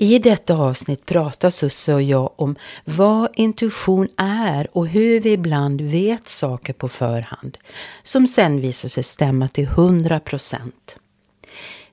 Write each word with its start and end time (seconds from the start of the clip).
I 0.00 0.18
detta 0.18 0.54
avsnitt 0.54 1.06
pratar 1.06 1.50
Susse 1.50 1.94
och 1.94 2.02
jag 2.02 2.32
om 2.36 2.56
vad 2.84 3.28
intuition 3.34 4.08
är 4.16 4.76
och 4.76 4.88
hur 4.88 5.20
vi 5.20 5.32
ibland 5.32 5.80
vet 5.80 6.28
saker 6.28 6.72
på 6.72 6.88
förhand 6.88 7.58
som 8.02 8.26
sen 8.26 8.60
visar 8.60 8.88
sig 8.88 9.02
stämma 9.02 9.48
till 9.48 9.64
100 9.64 10.20
procent. 10.20 10.96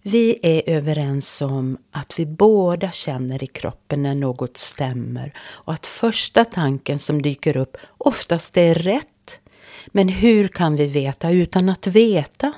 Vi 0.01 0.39
är 0.41 0.75
överens 0.75 1.41
om 1.41 1.77
att 1.91 2.19
vi 2.19 2.25
båda 2.25 2.91
känner 2.91 3.43
i 3.43 3.47
kroppen 3.47 4.03
när 4.03 4.15
något 4.15 4.57
stämmer 4.57 5.33
och 5.39 5.73
att 5.73 5.85
första 5.85 6.45
tanken 6.45 6.99
som 6.99 7.21
dyker 7.21 7.57
upp 7.57 7.77
oftast 7.97 8.57
är 8.57 8.75
rätt. 8.75 9.39
Men 9.87 10.09
hur 10.09 10.47
kan 10.47 10.75
vi 10.75 10.85
veta 10.87 11.31
utan 11.31 11.69
att 11.69 11.87
veta? 11.87 12.53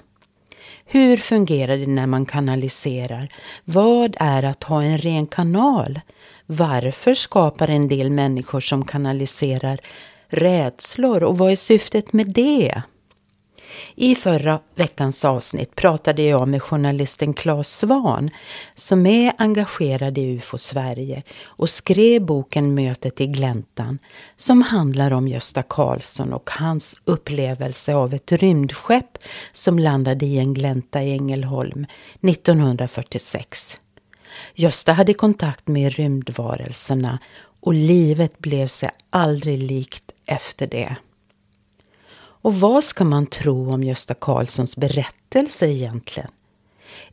Hur 0.89 1.17
fungerar 1.17 1.77
det 1.77 1.85
när 1.85 2.07
man 2.07 2.25
kanaliserar? 2.25 3.29
Vad 3.63 4.17
är 4.19 4.43
att 4.43 4.63
ha 4.63 4.83
en 4.83 4.97
ren 4.97 5.27
kanal? 5.27 5.99
Varför 6.45 7.13
skapar 7.13 7.67
en 7.67 7.87
del 7.87 8.09
människor 8.09 8.59
som 8.59 8.85
kanaliserar 8.85 9.79
rädslor 10.27 11.23
och 11.23 11.37
vad 11.37 11.51
är 11.51 11.55
syftet 11.55 12.13
med 12.13 12.33
det? 12.33 12.81
I 13.95 14.15
förra 14.15 14.59
veckans 14.75 15.25
avsnitt 15.25 15.75
pratade 15.75 16.21
jag 16.21 16.47
med 16.47 16.61
journalisten 16.61 17.33
Claes 17.33 17.77
Svan 17.77 18.29
som 18.75 19.05
är 19.05 19.33
engagerad 19.37 20.17
i 20.17 20.21
UFO 20.21 20.57
Sverige 20.57 21.21
och 21.43 21.69
skrev 21.69 22.21
boken 22.21 22.75
Mötet 22.75 23.21
i 23.21 23.27
gläntan 23.27 23.99
som 24.35 24.61
handlar 24.61 25.11
om 25.11 25.27
Gösta 25.27 25.63
Karlsson 25.63 26.33
och 26.33 26.49
hans 26.49 26.97
upplevelse 27.05 27.95
av 27.95 28.13
ett 28.13 28.31
rymdskepp 28.31 29.17
som 29.53 29.79
landade 29.79 30.25
i 30.25 30.39
en 30.39 30.53
glänta 30.53 31.03
i 31.03 31.11
Ängelholm 31.11 31.85
1946. 32.21 33.77
Gösta 34.55 34.93
hade 34.93 35.13
kontakt 35.13 35.67
med 35.67 35.93
rymdvarelserna 35.93 37.19
och 37.59 37.73
livet 37.73 38.39
blev 38.39 38.67
sig 38.67 38.89
aldrig 39.09 39.63
likt 39.63 40.11
efter 40.25 40.67
det. 40.67 40.95
Och 42.47 42.59
vad 42.59 42.83
ska 42.83 43.03
man 43.03 43.25
tro 43.25 43.73
om 43.73 43.83
Gösta 43.83 44.13
Karlssons 44.13 44.77
berättelse 44.77 45.67
egentligen? 45.67 46.29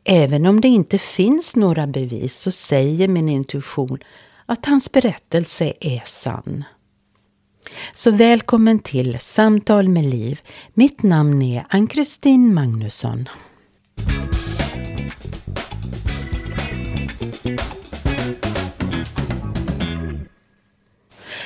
Även 0.03 0.45
om 0.45 0.61
det 0.61 0.67
inte 0.67 0.97
finns 0.97 1.55
några 1.55 1.87
bevis 1.87 2.39
så 2.39 2.51
säger 2.51 3.07
min 3.07 3.29
intuition 3.29 3.97
att 4.45 4.65
hans 4.65 4.91
berättelse 4.91 5.73
är 5.79 6.01
sann. 6.05 6.63
Så 7.93 8.11
välkommen 8.11 8.79
till 8.79 9.19
Samtal 9.19 9.89
med 9.89 10.05
Liv. 10.05 10.41
Mitt 10.73 11.03
namn 11.03 11.41
är 11.41 11.65
Ann-Kristin 11.69 12.53
Magnusson. 12.53 13.29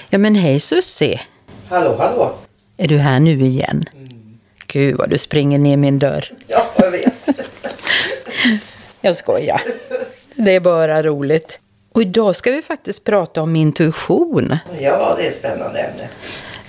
Ja 0.10 0.18
men 0.18 0.36
hej 0.36 0.60
Sussie! 0.60 1.22
Hallå, 1.70 1.96
hallå! 2.00 2.36
Är 2.82 2.88
du 2.88 2.98
här 2.98 3.20
nu 3.20 3.46
igen? 3.46 3.86
Mm. 3.96 4.40
Gud 4.68 4.98
vad 4.98 5.10
du 5.10 5.18
springer 5.18 5.60
ner 5.60 5.78
min 5.78 6.00
dörr. 6.00 6.32
Ja, 6.48 6.66
jag 6.78 6.92
vet. 6.92 7.14
jag 9.02 9.16
skojar. 9.16 9.62
Det 10.36 10.56
är 10.56 10.60
bara 10.60 11.04
roligt. 11.04 11.60
Och 11.94 12.02
idag 12.02 12.36
ska 12.36 12.52
vi 12.52 12.62
faktiskt 12.62 13.04
prata 13.04 13.42
om 13.42 13.56
intuition. 13.56 14.58
Ja, 14.80 15.16
det 15.18 15.24
är 15.24 15.28
ett 15.28 15.36
spännande 15.36 15.80
ämne. 15.80 16.10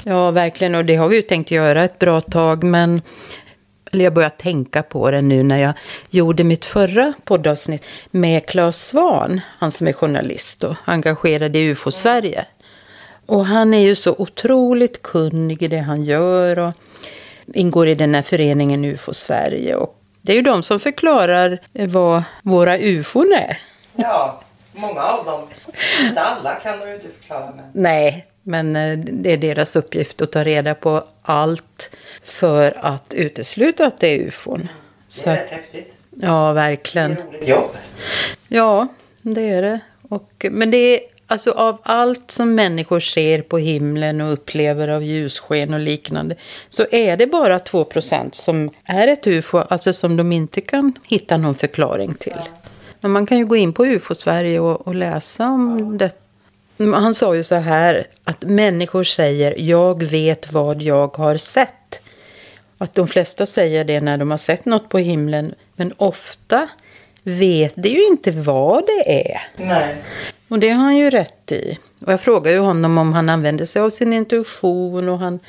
Ja, 0.05 0.31
verkligen. 0.31 0.75
Och 0.75 0.85
det 0.85 0.97
har 0.97 1.09
vi 1.09 1.17
ju 1.17 1.23
tänkt 1.23 1.51
göra 1.51 1.85
ett 1.85 1.99
bra 1.99 2.21
tag. 2.21 2.65
Men 2.65 3.03
eller 3.93 4.05
jag 4.05 4.15
började 4.15 4.37
tänka 4.37 4.83
på 4.83 5.11
det 5.11 5.21
nu 5.21 5.43
när 5.43 5.59
jag 5.59 5.73
gjorde 6.11 6.45
mitt 6.45 6.65
förra 6.65 7.13
poddavsnitt 7.25 7.85
med 8.11 8.47
Claes 8.47 8.87
Svan, 8.87 9.41
han 9.59 9.73
som 9.73 9.89
är 9.89 9.93
journalist 9.93 10.65
och 10.65 10.75
engagerad 10.85 11.57
i 11.57 11.59
UFO-Sverige. 11.59 12.45
Och 13.31 13.47
han 13.47 13.75
är 13.75 13.81
ju 13.81 13.95
så 13.95 14.15
otroligt 14.19 15.03
kunnig 15.03 15.63
i 15.63 15.69
det 15.69 15.79
han 15.79 16.05
gör 16.05 16.59
och 16.59 16.75
ingår 17.55 17.89
i 17.89 17.95
den 17.95 18.15
här 18.15 18.23
föreningen 18.23 18.85
UFO 18.85 19.15
Sverige. 19.15 19.75
Och 19.75 20.01
det 20.23 20.33
är 20.33 20.37
ju 20.37 20.43
de 20.43 20.63
som 20.63 20.81
förklarar 20.81 21.61
vad 21.73 22.23
våra 22.43 22.79
UFOn 22.79 23.33
är. 23.33 23.59
Ja, 23.97 24.41
många 24.73 25.03
av 25.03 25.25
dem. 25.25 25.41
Inte 26.09 26.21
alla 26.21 26.55
kan 26.55 26.79
de 26.79 26.89
ju 26.89 26.95
inte 26.95 27.09
förklara. 27.21 27.53
Men... 27.57 27.65
Nej, 27.73 28.27
men 28.43 28.77
eh, 28.77 28.99
det 28.99 29.33
är 29.33 29.37
deras 29.37 29.77
uppgift 29.77 30.23
att 30.23 30.33
ta 30.33 30.45
reda 30.45 30.75
på 30.75 31.05
allt 31.23 31.97
för 32.25 32.79
att 32.81 33.15
utesluta 33.15 33.87
att 33.87 34.01
det 34.01 34.09
är 34.09 34.19
UFOn. 34.19 34.69
Det 35.25 35.31
är 35.31 35.37
rätt 35.37 35.51
häftigt. 35.51 35.95
Ja, 36.11 36.53
verkligen. 36.53 37.15
Det 37.15 37.21
är 37.21 37.27
roligt 37.27 37.49
jobb. 37.49 37.77
Ja, 38.49 38.89
det 39.23 39.51
är 39.51 39.63
det. 39.63 39.81
Och, 40.09 40.47
men 40.51 40.71
det 40.71 40.77
är 40.77 41.01
Alltså 41.31 41.51
av 41.51 41.79
allt 41.83 42.31
som 42.31 42.55
människor 42.55 43.01
ser 43.01 43.43
på 43.43 43.59
himlen 43.59 44.21
och 44.21 44.33
upplever 44.33 44.89
av 44.89 45.03
ljussken 45.03 45.75
och 45.75 45.81
liknande 45.81 46.37
så 46.69 46.87
är 46.91 47.17
det 47.17 47.27
bara 47.27 47.59
2% 47.59 48.31
som 48.33 48.71
är 48.85 49.09
ett 49.09 49.27
ufo, 49.27 49.59
alltså 49.59 49.93
som 49.93 50.17
de 50.17 50.33
inte 50.33 50.61
kan 50.61 50.93
hitta 51.07 51.37
någon 51.37 51.55
förklaring 51.55 52.15
till. 52.15 52.37
Men 53.01 53.11
man 53.11 53.27
kan 53.27 53.39
ju 53.39 53.47
gå 53.47 53.57
in 53.57 53.73
på 53.73 53.87
UFO-Sverige 53.87 54.61
och, 54.61 54.87
och, 54.87 54.95
läsa 54.95 55.47
om 55.47 55.99
det. 55.99 56.13
Han 56.79 57.15
sa 57.15 57.35
ju 57.35 57.45
så 57.45 57.55
här 57.55 58.07
att 58.25 58.43
människor 58.43 59.05
säger 59.05 59.55
jag 59.59 60.03
vet 60.03 60.53
vad 60.53 60.83
jag 60.83 61.17
har 61.17 61.37
sett. 61.37 62.01
Att 62.79 62.95
de 62.95 63.09
flesta 63.09 63.47
säger 63.47 63.85
det 63.85 64.01
när 64.01 64.19
de 64.19 64.31
har 64.31 64.39
sett 64.39 64.65
något 64.65 64.89
på 64.89 64.99
himlen 64.99 65.55
men 65.77 65.93
ofta 65.97 66.69
vet 67.23 67.73
de 67.77 67.89
ju 67.89 68.07
inte 68.07 68.31
vad 68.31 68.87
det 68.87 69.31
är. 69.31 69.41
Nej. 69.57 69.97
Och 70.51 70.59
det 70.59 70.71
har 70.71 70.83
han 70.83 70.97
ju 70.97 71.11
rätt 71.11 71.53
i. 71.53 71.79
Och 72.07 72.13
jag 72.13 72.21
frågade 72.21 72.57
ju 72.57 72.61
honom 72.61 72.99
om 72.99 73.13
han 73.13 73.29
använde 73.29 73.67
sig 73.67 73.83
av 73.83 73.91
sin 73.91 74.13
intuition 74.13 75.09
och 75.09 75.19
han... 75.19 75.41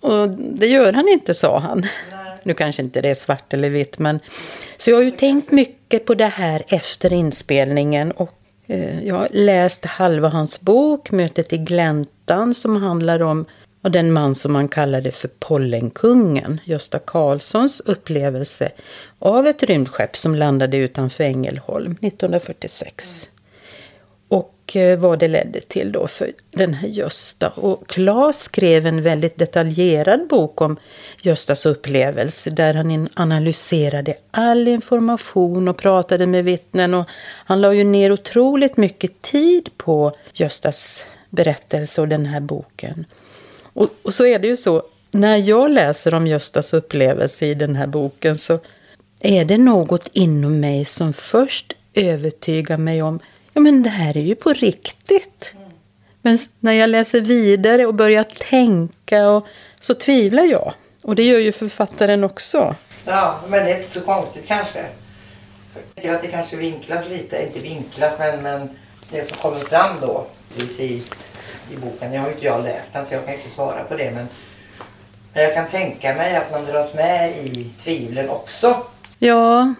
Och 0.00 0.28
det 0.28 0.66
gör 0.66 0.92
han 0.92 1.08
inte, 1.08 1.34
sa 1.34 1.58
han. 1.58 1.80
Nej. 2.10 2.38
Nu 2.42 2.54
kanske 2.54 2.82
inte 2.82 3.00
det 3.00 3.08
är 3.08 3.14
svart 3.14 3.54
eller 3.54 3.70
vitt, 3.70 3.98
men... 3.98 4.20
Så 4.76 4.90
jag 4.90 4.96
har 4.96 5.02
ju 5.02 5.10
tänkt 5.10 5.50
mycket 5.50 6.06
på 6.06 6.14
det 6.14 6.26
här 6.26 6.64
efter 6.68 7.12
inspelningen 7.12 8.12
och 8.12 8.38
eh, 8.66 9.06
jag 9.06 9.14
har 9.14 9.28
läst 9.30 9.84
halva 9.84 10.28
hans 10.28 10.60
bok, 10.60 11.10
Mötet 11.10 11.52
i 11.52 11.58
gläntan, 11.58 12.54
som 12.54 12.76
handlar 12.76 13.22
om 13.22 13.46
och 13.82 13.90
den 13.90 14.12
man 14.12 14.34
som 14.34 14.52
man 14.52 14.68
kallade 14.68 15.12
för 15.12 15.28
Pollenkungen, 15.28 16.60
Gösta 16.64 16.98
Karlssons 16.98 17.80
upplevelse 17.80 18.72
av 19.18 19.46
ett 19.46 19.62
rymdskepp 19.62 20.16
som 20.16 20.34
landade 20.34 20.76
utanför 20.76 21.24
Ängelholm 21.24 21.92
1946. 21.92 23.28
Och 24.68 24.76
eh, 24.76 24.98
vad 24.98 25.18
det 25.18 25.28
ledde 25.28 25.60
till 25.60 25.92
då 25.92 26.06
för 26.06 26.32
den 26.50 26.74
här 26.74 26.88
Gösta. 26.88 27.48
Och 27.48 27.88
Claes 27.88 28.40
skrev 28.40 28.86
en 28.86 29.02
väldigt 29.02 29.38
detaljerad 29.38 30.28
bok 30.28 30.60
om 30.60 30.76
Göstas 31.22 31.66
upplevelse 31.66 32.50
där 32.50 32.74
han 32.74 33.08
analyserade 33.14 34.14
all 34.30 34.68
information 34.68 35.68
och 35.68 35.76
pratade 35.76 36.26
med 36.26 36.44
vittnen. 36.44 36.94
Och 36.94 37.04
han 37.44 37.60
la 37.60 37.74
ju 37.74 37.84
ner 37.84 38.12
otroligt 38.12 38.76
mycket 38.76 39.22
tid 39.22 39.70
på 39.76 40.12
Göstas 40.32 41.04
berättelse 41.30 42.00
och 42.00 42.08
den 42.08 42.26
här 42.26 42.40
boken. 42.40 43.04
Och, 43.72 43.88
och 44.02 44.14
så 44.14 44.26
är 44.26 44.38
det 44.38 44.48
ju 44.48 44.56
så, 44.56 44.82
när 45.10 45.36
jag 45.36 45.70
läser 45.70 46.14
om 46.14 46.26
Göstas 46.26 46.72
upplevelse 46.72 47.46
i 47.46 47.54
den 47.54 47.76
här 47.76 47.86
boken 47.86 48.38
så 48.38 48.58
är 49.20 49.44
det 49.44 49.58
något 49.58 50.10
inom 50.12 50.60
mig 50.60 50.84
som 50.84 51.12
först 51.12 51.72
övertygar 51.94 52.78
mig 52.78 53.02
om 53.02 53.20
ja 53.58 53.62
men 53.62 53.82
det 53.82 53.90
här 53.90 54.16
är 54.16 54.20
ju 54.20 54.34
på 54.34 54.52
riktigt. 54.52 55.54
Men 56.22 56.38
när 56.60 56.72
jag 56.72 56.90
läser 56.90 57.20
vidare 57.20 57.86
och 57.86 57.94
börjar 57.94 58.24
tänka 58.24 59.28
och, 59.28 59.46
så 59.80 59.94
tvivlar 59.94 60.44
jag. 60.44 60.72
Och 61.02 61.14
det 61.14 61.22
gör 61.22 61.38
ju 61.38 61.52
författaren 61.52 62.24
också. 62.24 62.74
Ja, 63.04 63.40
men 63.48 63.64
det 63.64 63.72
är 63.72 63.78
inte 63.78 63.90
så 63.90 64.00
konstigt 64.00 64.46
kanske. 64.46 64.84
Jag 65.94 66.14
att 66.14 66.22
det 66.22 66.28
kanske 66.28 66.56
vinklas 66.56 67.08
lite, 67.08 67.42
inte 67.46 67.58
vinklas 67.58 68.18
men, 68.18 68.42
men 68.42 68.70
det 69.10 69.28
som 69.28 69.36
kommer 69.36 69.58
fram 69.58 69.96
då 70.00 70.26
i, 70.56 70.62
i 71.72 71.76
boken. 71.76 72.12
Jag 72.12 72.20
har 72.20 72.28
ju 72.28 72.34
inte 72.34 72.46
jag 72.46 72.64
läst 72.64 72.92
den 72.92 73.06
så 73.06 73.14
jag 73.14 73.24
kan 73.24 73.34
inte 73.34 73.50
svara 73.50 73.84
på 73.84 73.96
det 73.96 74.10
men 74.10 74.28
men 75.34 75.42
jag 75.42 75.54
kan 75.54 75.68
tänka 75.68 76.14
mig 76.14 76.36
att 76.36 76.50
man 76.50 76.64
dras 76.64 76.94
med 76.94 77.30
i 77.30 77.70
tvivlen 77.82 78.28
också. 78.28 78.82
Ja, 79.18 79.74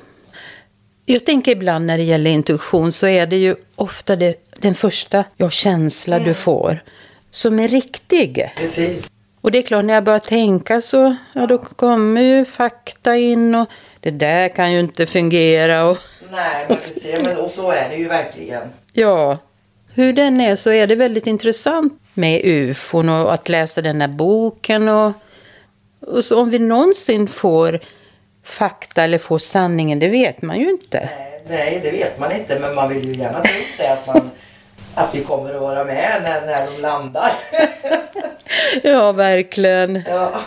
jag 1.12 1.25
tänker 1.26 1.52
ibland 1.52 1.87
när 1.87 1.99
det 1.99 2.05
gäller 2.05 2.31
intuition 2.31 2.93
så 2.93 3.06
är 3.06 3.26
det 3.26 3.37
ju 3.37 3.56
ofta 3.76 4.16
det, 4.16 4.34
den 4.58 4.75
första 4.75 5.25
ja, 5.37 5.50
känsla 5.50 6.19
du 6.19 6.34
får 6.34 6.82
som 7.31 7.58
är 7.58 7.69
riktig. 7.69 8.52
Precis. 8.56 9.10
Och 9.40 9.50
det 9.50 9.58
är 9.58 9.62
klart, 9.62 9.84
när 9.84 9.94
jag 9.94 10.05
börjar 10.05 10.19
tänka 10.19 10.81
så 10.81 11.16
ja, 11.32 11.46
då 11.46 11.58
kommer 11.58 12.20
ju 12.20 12.44
fakta 12.44 13.16
in 13.16 13.55
och 13.55 13.69
det 14.00 14.10
där 14.10 14.49
kan 14.49 14.72
ju 14.72 14.81
inte 14.81 15.06
fungera. 15.06 15.84
Och, 15.84 15.99
Nej, 16.32 16.55
men 16.58 16.76
precis. 16.76 17.22
Men, 17.25 17.37
och 17.37 17.50
så 17.50 17.70
är 17.70 17.88
det 17.88 17.96
ju 17.96 18.08
verkligen. 18.08 18.62
ja, 18.93 19.38
hur 19.94 20.12
den 20.12 20.40
är 20.40 20.56
så 20.56 20.70
är 20.70 20.87
det 20.87 20.94
väldigt 20.94 21.26
intressant 21.26 22.00
med 22.14 22.40
ufon 22.44 23.08
och 23.08 23.34
att 23.34 23.49
läsa 23.49 23.82
den 23.82 24.00
här 24.00 24.08
boken. 24.08 24.88
Och, 24.88 25.12
och 26.00 26.25
så 26.25 26.40
om 26.40 26.50
vi 26.50 26.58
någonsin 26.58 27.28
får 27.28 27.81
fakta 28.49 29.05
eller 29.05 29.19
får 29.19 29.39
sanningen, 29.39 29.99
det 29.99 30.09
vet 30.09 30.43
man 30.43 30.59
ju 30.61 30.71
inte. 30.71 31.09
Nej, 31.19 31.43
nej, 31.49 31.81
det 31.83 31.91
vet 31.91 32.19
man 32.19 32.33
inte 32.33 32.59
men 32.59 32.75
man 32.75 32.89
vill 32.89 33.09
ju 33.09 33.15
gärna 33.23 33.41
tro 33.41 33.62
det 33.79 33.89
att, 33.93 34.06
man, 34.06 34.31
att 34.95 35.15
vi 35.15 35.25
kommer 35.25 35.55
att 35.55 35.61
vara 35.61 35.85
med 35.85 36.21
när, 36.23 36.47
när 36.47 36.67
de 36.67 36.81
landar. 36.81 37.33
Ja, 38.83 39.12
verkligen. 39.12 40.03
ja. 40.09 40.41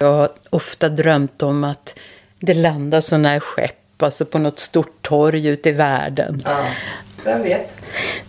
Jag 0.00 0.12
har 0.12 0.28
ofta 0.50 0.88
drömt 0.88 1.42
om 1.42 1.64
att 1.64 1.98
det 2.40 2.54
landar 2.54 3.00
sådana 3.00 3.28
här 3.28 3.40
skepp, 3.40 4.02
alltså 4.02 4.24
på 4.24 4.38
något 4.38 4.58
stort 4.58 5.02
torg 5.02 5.46
ute 5.46 5.68
i 5.68 5.72
världen. 5.72 6.42
ja, 6.44 6.64
vem 7.24 7.42
vet. 7.42 7.70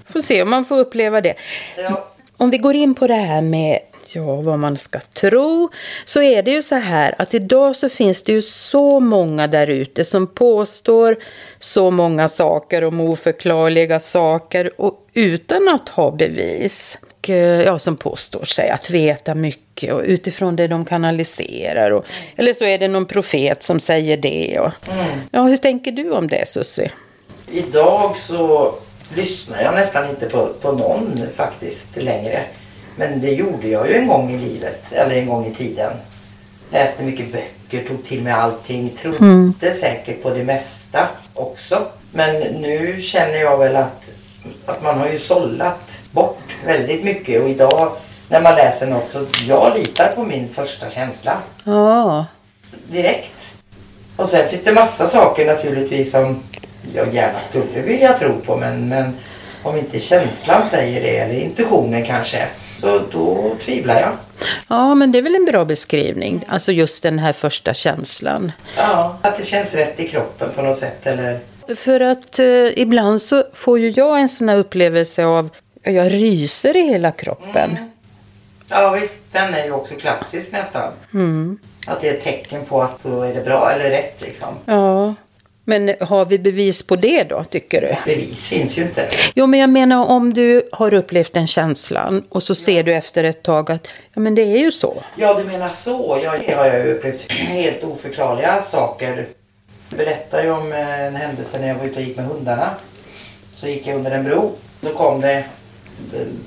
Får 0.06 0.22
se 0.22 0.42
om 0.44 0.50
man 0.50 0.66
får 0.66 0.78
uppleva 0.80 1.22
det. 1.22 1.34
Ja. 1.78 2.08
Om 2.38 2.50
vi 2.50 2.58
går 2.58 2.76
in 2.76 2.96
på 2.96 3.08
det 3.08 3.14
här 3.14 3.42
med 3.42 3.80
ja, 4.16 4.36
vad 4.36 4.60
man 4.60 4.78
ska 4.78 5.00
tro, 5.00 5.70
så 6.06 6.22
är 6.22 6.44
det 6.44 6.52
ju 6.52 6.62
så 6.62 6.76
här 6.76 7.16
att 7.18 7.34
idag 7.34 7.76
så 7.76 7.90
finns 7.90 8.24
det 8.24 8.32
ju 8.32 8.42
så 8.42 9.00
många 9.00 9.48
där 9.48 9.68
ute 9.68 10.06
som 10.06 10.28
påstår 10.28 11.18
så 11.60 11.92
många 11.92 12.28
saker 12.28 12.84
om 12.84 13.00
oförklarliga 13.00 14.00
saker 14.00 14.82
och 14.82 15.08
utan 15.14 15.68
att 15.70 15.90
ha 15.90 16.12
bevis. 16.12 17.00
Och, 17.02 17.30
eh, 17.30 17.62
Ja, 17.62 17.80
som 17.80 17.98
påstår 17.98 18.46
sig 18.46 18.70
att 18.70 18.90
veta 18.90 19.36
mycket 19.36 19.94
och 19.94 20.02
utifrån 20.06 20.56
det 20.56 20.68
de 20.68 20.86
kanaliserar. 20.86 21.92
Och, 21.92 22.06
eller 22.36 22.54
så 22.54 22.64
är 22.64 22.78
det 22.78 22.88
någon 22.88 23.06
profet 23.06 23.64
som 23.64 23.80
säger 23.80 24.18
det. 24.18 24.60
Och, 24.60 24.72
ja, 25.32 25.44
hur 25.44 25.58
tänker 25.58 25.92
du 25.92 26.12
om 26.12 26.28
det, 26.28 26.48
Susie? 26.48 26.92
Idag 27.52 28.18
så 28.18 28.74
lyssnar 29.16 29.62
jag 29.62 29.74
nästan 29.74 30.10
inte 30.10 30.30
på, 30.30 30.48
på 30.62 30.72
någon 30.72 31.22
faktiskt 31.36 31.98
längre. 31.98 32.44
Men 33.00 33.22
det 33.22 33.32
gjorde 33.32 33.68
jag 33.68 33.88
ju 33.88 33.96
en 33.96 34.08
gång 34.08 34.32
i 34.32 34.38
livet, 34.38 34.84
eller 34.92 35.16
en 35.16 35.28
gång 35.28 35.46
i 35.46 35.54
tiden. 35.54 35.92
Läste 36.72 37.04
mycket 37.04 37.32
böcker, 37.32 37.88
tog 37.88 38.06
till 38.06 38.22
mig 38.24 38.34
allting, 38.34 38.90
trodde 39.02 39.74
säkert 39.74 40.24
på 40.24 40.30
det 40.30 40.44
mesta 40.44 41.08
också. 41.34 41.86
Men 42.12 42.36
nu 42.42 43.02
känner 43.02 43.38
jag 43.38 43.58
väl 43.58 43.76
att, 43.76 44.12
att 44.66 44.84
man 44.84 45.00
har 45.00 45.10
ju 45.10 45.20
sållat 45.20 46.00
bort 46.12 46.40
väldigt 46.66 47.04
mycket 47.04 47.42
och 47.42 47.50
idag 47.50 47.92
när 48.30 48.42
man 48.42 48.56
läser 48.56 48.88
något 48.88 49.10
så 49.10 49.26
jag 49.48 49.74
litar 49.78 50.12
på 50.16 50.24
min 50.24 50.50
första 50.50 50.90
känsla 50.90 51.38
Ja, 51.64 52.26
direkt. 52.88 53.54
Och 54.16 54.30
sen 54.30 54.50
finns 54.50 54.64
det 54.64 54.74
massa 54.74 55.08
saker 55.08 55.46
naturligtvis 55.46 56.12
som 56.12 56.44
jag 56.94 57.14
gärna 57.14 57.40
skulle 57.50 57.82
vilja 57.82 58.18
tro 58.18 58.42
på 58.46 58.56
men, 58.56 58.90
men 58.90 59.18
om 59.64 59.78
inte 59.78 60.00
känslan 60.00 60.66
säger 60.66 61.02
det 61.02 61.18
eller 61.18 61.34
intuitionen 61.34 62.06
kanske 62.06 62.48
så 62.78 63.02
då 63.12 63.56
tvivlar 63.60 64.02
jag. 64.02 64.12
Ja, 64.68 64.96
men 64.96 65.12
det 65.12 65.18
är 65.18 65.22
väl 65.22 65.36
en 65.36 65.46
bra 65.46 65.66
beskrivning. 65.66 66.46
Alltså 66.48 66.72
just 66.72 67.04
den 67.04 67.20
här 67.20 67.34
första 67.34 67.74
känslan. 67.74 68.52
Ja, 68.78 69.18
att 69.22 69.38
det 69.38 69.46
känns 69.46 69.76
rätt 69.76 70.00
i 70.00 70.08
kroppen 70.08 70.50
på 70.56 70.62
något 70.62 70.78
sätt 70.78 71.08
eller 71.08 71.40
För 71.76 72.00
att 72.00 72.40
eh, 72.40 72.80
ibland 72.80 73.22
så 73.22 73.44
får 73.54 73.80
ju 73.80 73.90
jag 73.90 74.20
en 74.20 74.30
sån 74.30 74.50
här 74.50 74.58
upplevelse 74.58 75.26
av 75.26 75.50
jag 75.84 76.14
ryser 76.14 76.78
i 76.78 76.82
hela 76.82 77.12
kroppen. 77.12 77.78
Ja 78.70 78.90
visst, 78.90 79.22
den 79.32 79.54
är 79.54 79.66
ju 79.66 79.72
också 79.72 79.96
klassisk 79.96 80.52
nästan. 80.52 80.92
Mm. 81.14 81.60
Att 81.88 82.02
det 82.02 82.10
är 82.10 82.14
ett 82.14 82.24
tecken 82.24 82.66
på 82.66 82.82
att 82.82 83.04
då 83.04 83.22
är 83.22 83.34
det 83.34 83.42
bra 83.42 83.72
eller 83.72 83.90
rätt 83.90 84.22
liksom. 84.22 84.56
Ja. 84.66 85.16
Men 85.70 85.96
har 86.00 86.26
vi 86.26 86.40
bevis 86.40 86.84
på 86.84 86.96
det 86.96 87.24
då, 87.24 87.44
tycker 87.44 87.82
du? 87.82 88.12
Bevis 88.14 88.48
finns 88.48 88.78
ju 88.78 88.82
inte. 88.82 89.08
Jo, 89.36 89.48
men 89.48 89.60
jag 89.60 89.70
menar 89.70 90.06
om 90.06 90.34
du 90.34 90.70
har 90.72 90.94
upplevt 90.94 91.34
den 91.34 91.48
känslan 91.48 92.24
och 92.30 92.44
så 92.44 92.56
ser 92.56 92.84
du 92.84 92.94
efter 92.94 93.24
ett 93.24 93.44
tag 93.44 93.72
att 93.72 93.88
ja, 94.14 94.20
men 94.20 94.36
det 94.36 94.42
är 94.42 94.58
ju 94.58 94.72
så. 94.72 95.04
Ja, 95.16 95.34
du 95.34 95.44
menar 95.44 95.70
så. 95.70 96.20
Ja, 96.24 96.34
det 96.48 96.54
har 96.54 96.66
jag 96.66 96.86
ju 96.86 96.94
upplevt 96.94 97.32
helt 97.32 97.84
oförklarliga 97.84 98.62
saker. 98.62 99.26
Jag 99.90 99.98
berättade 99.98 100.44
ju 100.44 100.52
om 100.52 100.72
eh, 100.72 101.02
en 101.06 101.16
händelse 101.16 101.60
när 101.60 101.68
jag 101.68 101.76
var 101.76 101.86
ute 101.86 101.96
och 101.96 102.02
gick 102.02 102.18
med 102.18 102.26
hundarna. 102.26 102.70
Så 103.56 103.68
gick 103.68 103.88
jag 103.88 103.96
under 103.96 104.12
en 104.12 104.24
bro. 104.24 104.52
Så 104.82 104.90
kom 104.90 105.22
det 105.22 105.34
eh, 105.34 105.44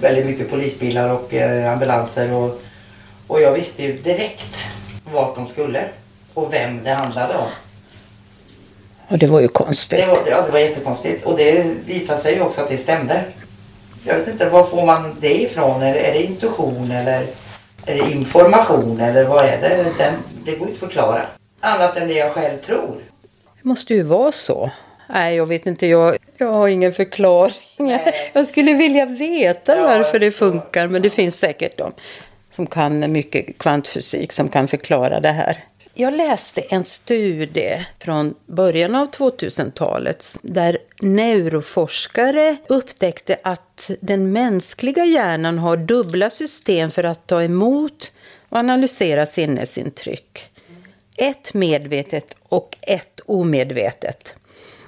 väldigt 0.01 0.27
mycket 0.27 0.51
polisbilar 0.51 1.09
och 1.15 1.35
eh, 1.35 1.73
ambulanser 1.73 2.33
och, 2.33 2.63
och 3.27 3.41
jag 3.41 3.53
visste 3.53 3.83
ju 3.83 3.93
direkt 3.93 4.67
vart 5.13 5.37
de 5.37 5.49
skulle 5.49 5.85
och 6.35 6.53
vem 6.53 6.85
det 6.85 6.91
handlade 6.91 7.35
om. 7.35 7.49
Och 9.11 9.19
det 9.19 9.27
var 9.27 9.41
ju 9.41 9.49
konstigt. 9.49 9.99
Det 9.99 10.07
var, 10.07 10.19
ja, 10.31 10.43
det 10.47 10.53
var 10.53 10.59
jättekonstigt 10.59 11.27
och 11.27 11.37
det 11.37 11.65
visade 11.87 12.19
sig 12.19 12.35
ju 12.35 12.41
också 12.41 12.61
att 12.61 12.69
det 12.69 12.77
stämde. 12.77 13.21
Jag 14.05 14.15
vet 14.15 14.29
inte, 14.29 14.49
var 14.49 14.65
får 14.65 14.87
man 14.87 15.17
det 15.21 15.43
ifrån? 15.43 15.83
Är, 15.83 15.95
är 15.95 16.13
det 16.13 16.23
intuition 16.23 16.91
eller 16.91 17.27
är 17.87 17.95
det 17.97 18.13
information 18.13 19.01
eller 19.01 19.25
vad 19.25 19.45
är 19.45 19.61
det? 19.61 19.85
Den, 19.99 20.15
det 20.45 20.57
går 20.57 20.69
inte 20.69 20.73
att 20.73 20.79
förklara. 20.79 21.23
Annat 21.61 21.97
än 21.97 22.09
det 22.09 22.15
jag 22.15 22.33
själv 22.33 22.59
tror. 22.59 23.01
Det 23.63 23.69
måste 23.69 23.95
ju 23.95 24.03
vara 24.03 24.33
så. 24.33 24.71
Nej, 25.09 25.37
jag 25.37 25.47
vet 25.47 25.67
inte. 25.67 25.87
Jag, 25.87 26.17
jag 26.37 26.53
har 26.53 26.69
ingen 26.69 26.93
förklaring. 26.93 27.55
Nej. 27.79 28.31
Jag 28.33 28.47
skulle 28.47 28.73
vilja 28.73 29.07
veta 29.07 29.77
Ja, 29.77 29.83
varför 29.83 30.19
det 30.19 30.31
funkar. 30.31 30.89
Men 30.89 31.03
det 31.03 31.11
finns 31.11 31.39
säkert 31.39 31.79
de 31.79 31.93
som 32.51 32.67
kan 32.67 33.13
mycket 33.13 33.59
kvantfysik 33.59 34.33
som 34.33 34.49
kan 34.49 34.69
förklara 34.69 35.21
det 35.21 35.33
här. 35.33 35.65
Jag 35.95 36.15
läste 36.15 36.61
en 36.61 36.85
studie 36.85 37.87
från 37.99 38.35
början 38.47 38.95
av 38.95 39.11
2000-talet 39.11 40.25
där 40.43 40.79
neuroforskare 41.01 42.57
upptäckte 42.69 43.37
att 43.43 43.91
den 44.01 44.33
mänskliga 44.33 45.05
hjärnan 45.05 45.59
har 45.59 45.77
dubbla 45.77 46.31
system 46.31 46.91
för 46.91 47.05
att 47.05 47.27
ta 47.27 47.43
emot 47.43 48.13
och 48.49 48.59
analysera 48.59 49.27
sinnesintryck. 49.27 50.51
Ett 51.17 51.55
medvetet 51.55 52.37
och 52.43 52.77
ett 52.81 53.21
omedvetet. 53.27 54.35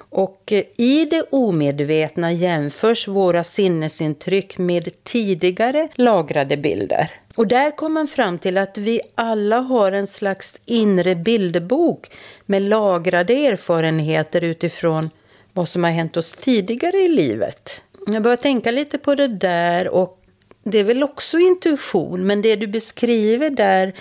Och 0.09 0.53
eh, 0.53 0.63
i 0.77 1.05
det 1.05 1.25
omedvetna 1.29 2.31
jämförs 2.31 3.07
våra 3.07 3.43
sinnesintryck 3.43 4.57
med 4.57 5.03
tidigare 5.03 5.87
lagrade 5.95 6.57
bilder. 6.57 7.11
Och 7.35 7.47
där 7.47 7.71
kom 7.71 7.93
man 7.93 8.07
fram 8.07 8.37
till 8.37 8.57
att 8.57 8.77
vi 8.77 9.01
alla 9.15 9.59
har 9.59 9.91
en 9.91 10.07
slags 10.07 10.59
inre 10.65 11.15
bilderbok 11.15 12.11
med 12.45 12.61
lagrade 12.61 13.33
erfarenheter 13.33 14.41
utifrån 14.43 15.09
vad 15.53 15.69
som 15.69 15.83
har 15.83 15.91
hänt 15.91 16.17
oss 16.17 16.33
tidigare 16.33 16.97
i 16.97 17.07
livet. 17.07 17.81
Jag 18.07 18.23
börjar 18.23 18.37
tänka 18.37 18.71
lite 18.71 18.97
på 18.97 19.15
det 19.15 19.27
där 19.27 19.87
och 19.87 20.19
det 20.63 20.77
är 20.79 20.83
väl 20.83 21.03
också 21.03 21.39
intuition, 21.39 22.27
men 22.27 22.41
det 22.41 22.55
du 22.55 22.67
beskriver 22.67 23.49
där 23.49 23.93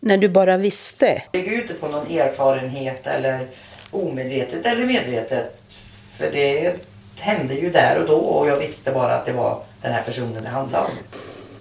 när 0.00 0.16
du 0.16 0.28
bara 0.28 0.56
visste. 0.56 1.22
Det 1.32 1.38
bygger 1.38 1.52
ju 1.52 1.60
inte 1.60 1.74
på 1.74 1.88
någon 1.88 2.06
erfarenhet 2.10 3.06
eller 3.06 3.46
omedvetet 3.90 4.66
eller 4.66 4.86
medvetet. 4.86 5.60
För 6.18 6.30
det 6.30 6.74
hände 7.18 7.54
ju 7.54 7.70
där 7.70 7.98
och 8.00 8.08
då 8.08 8.16
och 8.16 8.48
jag 8.48 8.58
visste 8.58 8.90
bara 8.90 9.14
att 9.14 9.26
det 9.26 9.32
var 9.32 9.62
den 9.82 9.92
här 9.92 10.02
personen 10.02 10.42
det 10.44 10.48
handlade 10.48 10.84
om. 10.84 10.92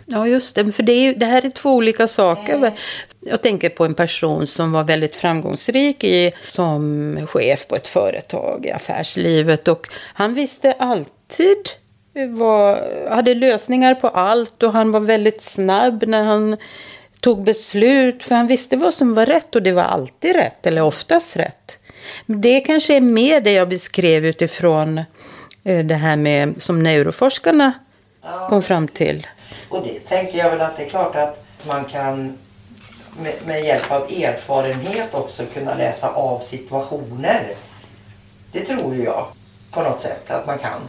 Ja, 0.06 0.28
just 0.28 0.56
det. 0.56 0.72
För 0.72 0.84
det, 0.84 0.94
är 0.94 1.16
det 1.16 1.26
här 1.26 1.46
är 1.46 1.50
två 1.50 1.70
olika 1.70 2.08
saker. 2.08 2.74
Jag 3.20 3.42
tänker 3.42 3.70
på 3.70 3.86
en 3.86 3.94
person 3.94 4.48
som 4.48 4.72
var 4.72 4.84
väldigt 4.84 5.16
framgångsrik 5.16 6.04
i, 6.04 6.32
som 6.48 7.28
chef 7.28 7.68
på 7.68 7.76
ett 7.76 7.88
företag 7.88 8.66
i 8.66 8.72
affärslivet. 8.72 9.68
Och 9.68 9.88
han 10.14 10.34
visste 10.34 10.74
alltid 10.74 11.70
vad, 12.30 12.80
hade 13.10 13.36
lösningar 13.36 13.96
på 13.96 14.08
allt 14.08 14.64
och 14.64 14.74
han 14.74 14.92
var 14.92 15.00
väldigt 15.00 15.42
snabb 15.42 16.04
när 16.08 16.24
han 16.24 16.58
tog 17.20 17.44
beslut. 17.44 18.24
För 18.24 18.36
han 18.36 18.48
visste 18.48 18.78
vad 18.78 18.94
som 18.94 19.14
var 19.14 19.26
rätt 19.26 19.56
och 19.56 19.64
det 19.64 19.72
var 19.72 19.84
alltid 19.84 20.36
rätt, 20.36 20.66
eller 20.66 20.82
oftast 20.82 21.38
rätt. 21.38 21.78
Det 22.26 22.60
kanske 22.60 22.96
är 22.96 23.02
mer 23.02 23.42
det 23.42 23.54
jag 23.54 23.70
beskrev 23.70 24.26
utifrån 24.26 24.98
eh, 25.64 25.86
det 25.86 25.96
här 25.96 26.16
med 26.16 26.62
som 26.62 26.84
neuroforskarna 26.84 27.74
kom 28.50 28.63
fram 28.63 28.88
till. 28.88 29.27
Och 29.70 29.84
det 29.84 30.00
tänker 30.00 30.38
jag 30.38 30.50
väl 30.50 30.62
att 30.62 30.77
det 30.77 30.84
är 30.84 30.89
klart 30.89 31.15
att 31.15 31.46
man 31.68 31.86
kan 31.86 32.38
med, 33.22 33.34
med 33.46 33.63
hjälp 33.63 33.92
av 33.92 34.01
erfarenhet 34.01 35.13
också 35.13 35.44
kunna 35.53 35.75
läsa 35.75 36.10
av 36.10 36.39
situationer. 36.39 37.53
Det 38.51 38.65
tror 38.65 38.96
jag 38.96 39.27
på 39.72 39.82
något 39.82 40.00
sätt 40.00 40.32
att 40.32 40.48
man 40.48 40.58
kan. 40.58 40.82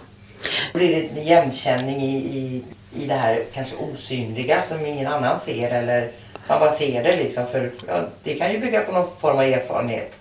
Det 0.72 0.78
blir 0.78 0.88
det 0.88 1.08
en 1.08 1.18
igenkänning 1.18 2.02
i, 2.02 2.16
i, 2.16 2.62
i 3.02 3.06
det 3.06 3.14
här 3.14 3.42
kanske 3.54 3.76
osynliga 3.76 4.62
som 4.62 4.86
ingen 4.86 5.06
annan 5.06 5.40
ser 5.40 5.70
eller 5.70 6.10
man 6.48 6.60
bara 6.60 6.72
ser 6.72 7.02
det 7.02 7.16
liksom. 7.16 7.46
För 7.52 7.70
ja, 7.88 7.94
det 8.22 8.34
kan 8.34 8.52
ju 8.52 8.58
bygga 8.58 8.80
på 8.80 8.92
någon 8.92 9.08
form 9.20 9.36
av 9.36 9.42
erfarenhet. 9.42 10.12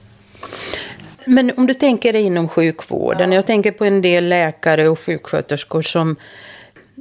Men 1.26 1.52
om 1.58 1.68
du 1.68 1.74
tänker 1.74 2.14
dig 2.14 2.22
inom 2.22 2.50
sjukvården. 2.50 3.32
Jag 3.32 3.46
tänker 3.46 3.72
på 3.72 3.86
en 3.86 4.02
del 4.02 4.30
läkare 4.30 4.90
och 4.90 5.00
sjuksköterskor 5.00 5.82
som, 5.82 6.16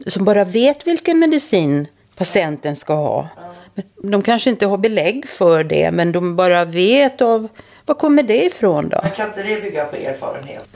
som 0.06 0.24
bara 0.24 0.44
vet 0.44 0.86
vilken 0.86 1.18
medicin 1.18 1.86
patienten 2.14 2.76
ska 2.76 2.94
ha. 2.94 3.28
De 4.02 4.22
kanske 4.22 4.50
inte 4.50 4.66
har 4.66 4.76
belägg 4.76 5.28
för 5.28 5.64
det, 5.64 5.90
men 5.90 6.12
de 6.12 6.36
bara 6.36 6.64
vet 6.64 7.20
av... 7.20 7.48
Var 7.86 7.94
kommer 7.94 8.22
det 8.22 8.44
ifrån 8.44 8.88
då? 8.88 9.00
Men 9.02 9.10
kan 9.10 9.28
inte 9.28 9.42
det 9.42 9.62
bygga 9.62 9.84
på 9.84 9.96
erfarenhet? 9.96 10.66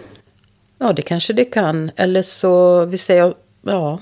Ja, 0.79 0.93
det 0.93 1.03
kanske 1.03 1.33
det 1.33 1.45
kan. 1.45 1.91
Eller 1.97 2.23
så, 2.23 2.85
vi 2.85 2.99
säger... 2.99 3.35
Ja, 3.63 3.99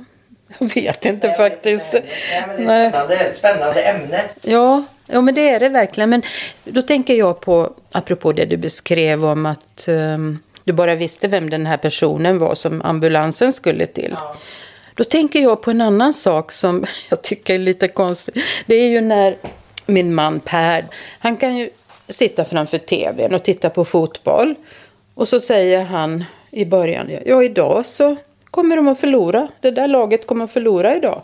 jag 0.59 0.75
vet 0.75 1.05
inte 1.05 1.29
Nej, 1.29 1.37
faktiskt. 1.37 1.93
Nej, 1.93 2.45
men 2.47 2.67
det 2.67 2.73
är 2.73 2.89
ett 2.89 2.93
spännande, 2.93 3.35
spännande 3.35 3.83
ämne. 3.83 4.21
Ja, 4.43 4.85
ja, 5.07 5.21
men 5.21 5.35
det 5.35 5.49
är 5.49 5.61
det 5.61 5.69
verkligen. 5.69 6.11
Men 6.11 6.23
då 6.65 6.83
tänker 6.83 7.15
jag 7.15 7.41
på, 7.41 7.73
apropå 7.93 8.33
det 8.33 8.45
du 8.45 8.57
beskrev 8.57 9.25
om 9.25 9.47
att 9.47 9.89
ehm, 9.89 10.39
du 10.65 10.73
bara 10.73 10.95
visste 10.95 11.29
vem 11.29 11.51
den 11.51 11.67
här 11.67 11.77
personen 11.77 12.39
var 12.39 12.55
som 12.55 12.83
ambulansen 12.83 13.53
skulle 13.53 13.87
till. 13.87 14.17
Ja. 14.19 14.37
Då 14.95 15.05
tänker 15.05 15.41
jag 15.41 15.63
på 15.63 15.71
en 15.71 15.81
annan 15.81 16.13
sak 16.13 16.53
som 16.53 16.85
jag 17.11 17.23
tycker 17.23 17.55
är 17.55 17.59
lite 17.59 17.89
konstig. 17.89 18.43
Det 18.67 18.75
är 18.75 18.89
ju 18.89 19.01
när 19.01 19.37
min 19.87 20.15
man 20.15 20.41
Per, 20.41 20.87
han 21.19 21.37
kan 21.37 21.57
ju 21.57 21.71
sitta 22.09 22.45
framför 22.45 22.79
tvn 22.79 23.35
och 23.35 23.43
titta 23.43 23.71
på 23.71 23.85
fotboll. 23.85 24.55
Och 25.15 25.29
så 25.29 25.41
säger 25.41 25.85
han 25.85 26.25
i 26.51 26.65
början, 26.65 27.11
ja 27.27 27.43
idag 27.43 27.87
så 27.87 28.17
kommer 28.51 28.77
de 28.77 28.89
att 28.89 29.01
förlora. 29.01 29.49
Det 29.61 29.71
där 29.71 29.89
laget 29.89 30.27
kommer 30.27 30.45
att 30.45 30.53
förlora 30.53 30.97
idag. 30.97 31.23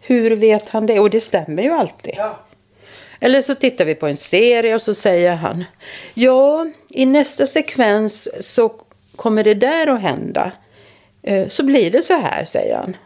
Hur 0.00 0.36
vet 0.36 0.68
han 0.68 0.86
det? 0.86 1.00
Och 1.00 1.10
det 1.10 1.20
stämmer 1.20 1.62
ju 1.62 1.70
alltid. 1.70 2.14
Ja. 2.16 2.40
Eller 3.20 3.42
så 3.42 3.54
tittar 3.54 3.84
vi 3.84 3.94
på 3.94 4.06
en 4.06 4.16
serie 4.16 4.74
och 4.74 4.82
så 4.82 4.94
säger 4.94 5.34
han 5.34 5.64
Ja, 6.14 6.66
i 6.90 7.06
nästa 7.06 7.46
sekvens 7.46 8.28
så 8.54 8.72
kommer 9.16 9.44
det 9.44 9.54
där 9.54 9.86
att 9.86 10.02
hända. 10.02 10.52
Eh, 11.26 11.48
Så 11.48 11.62
blir 11.62 11.90
det 11.90 12.02
så 12.02 12.14
här, 12.14 12.44
säger 12.44 12.76
han. 12.76 12.96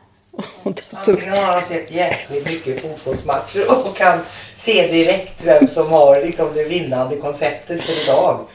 Antingen 1.07 1.33
har 1.33 1.43
han 1.53 1.63
sett 1.65 1.91
jäkligt 1.91 2.45
mycket 2.47 2.83
fotbollsmatcher 2.83 3.71
och 3.71 3.97
kan 3.97 4.19
se 4.57 4.87
direkt 4.87 5.35
vem 5.45 5.69
som 5.69 5.91
har 5.93 6.21
liksom 6.21 6.49
det 6.55 6.65
vinnande 6.65 7.17
konceptet 7.17 7.83
för 7.83 8.03
idag. 8.05 8.47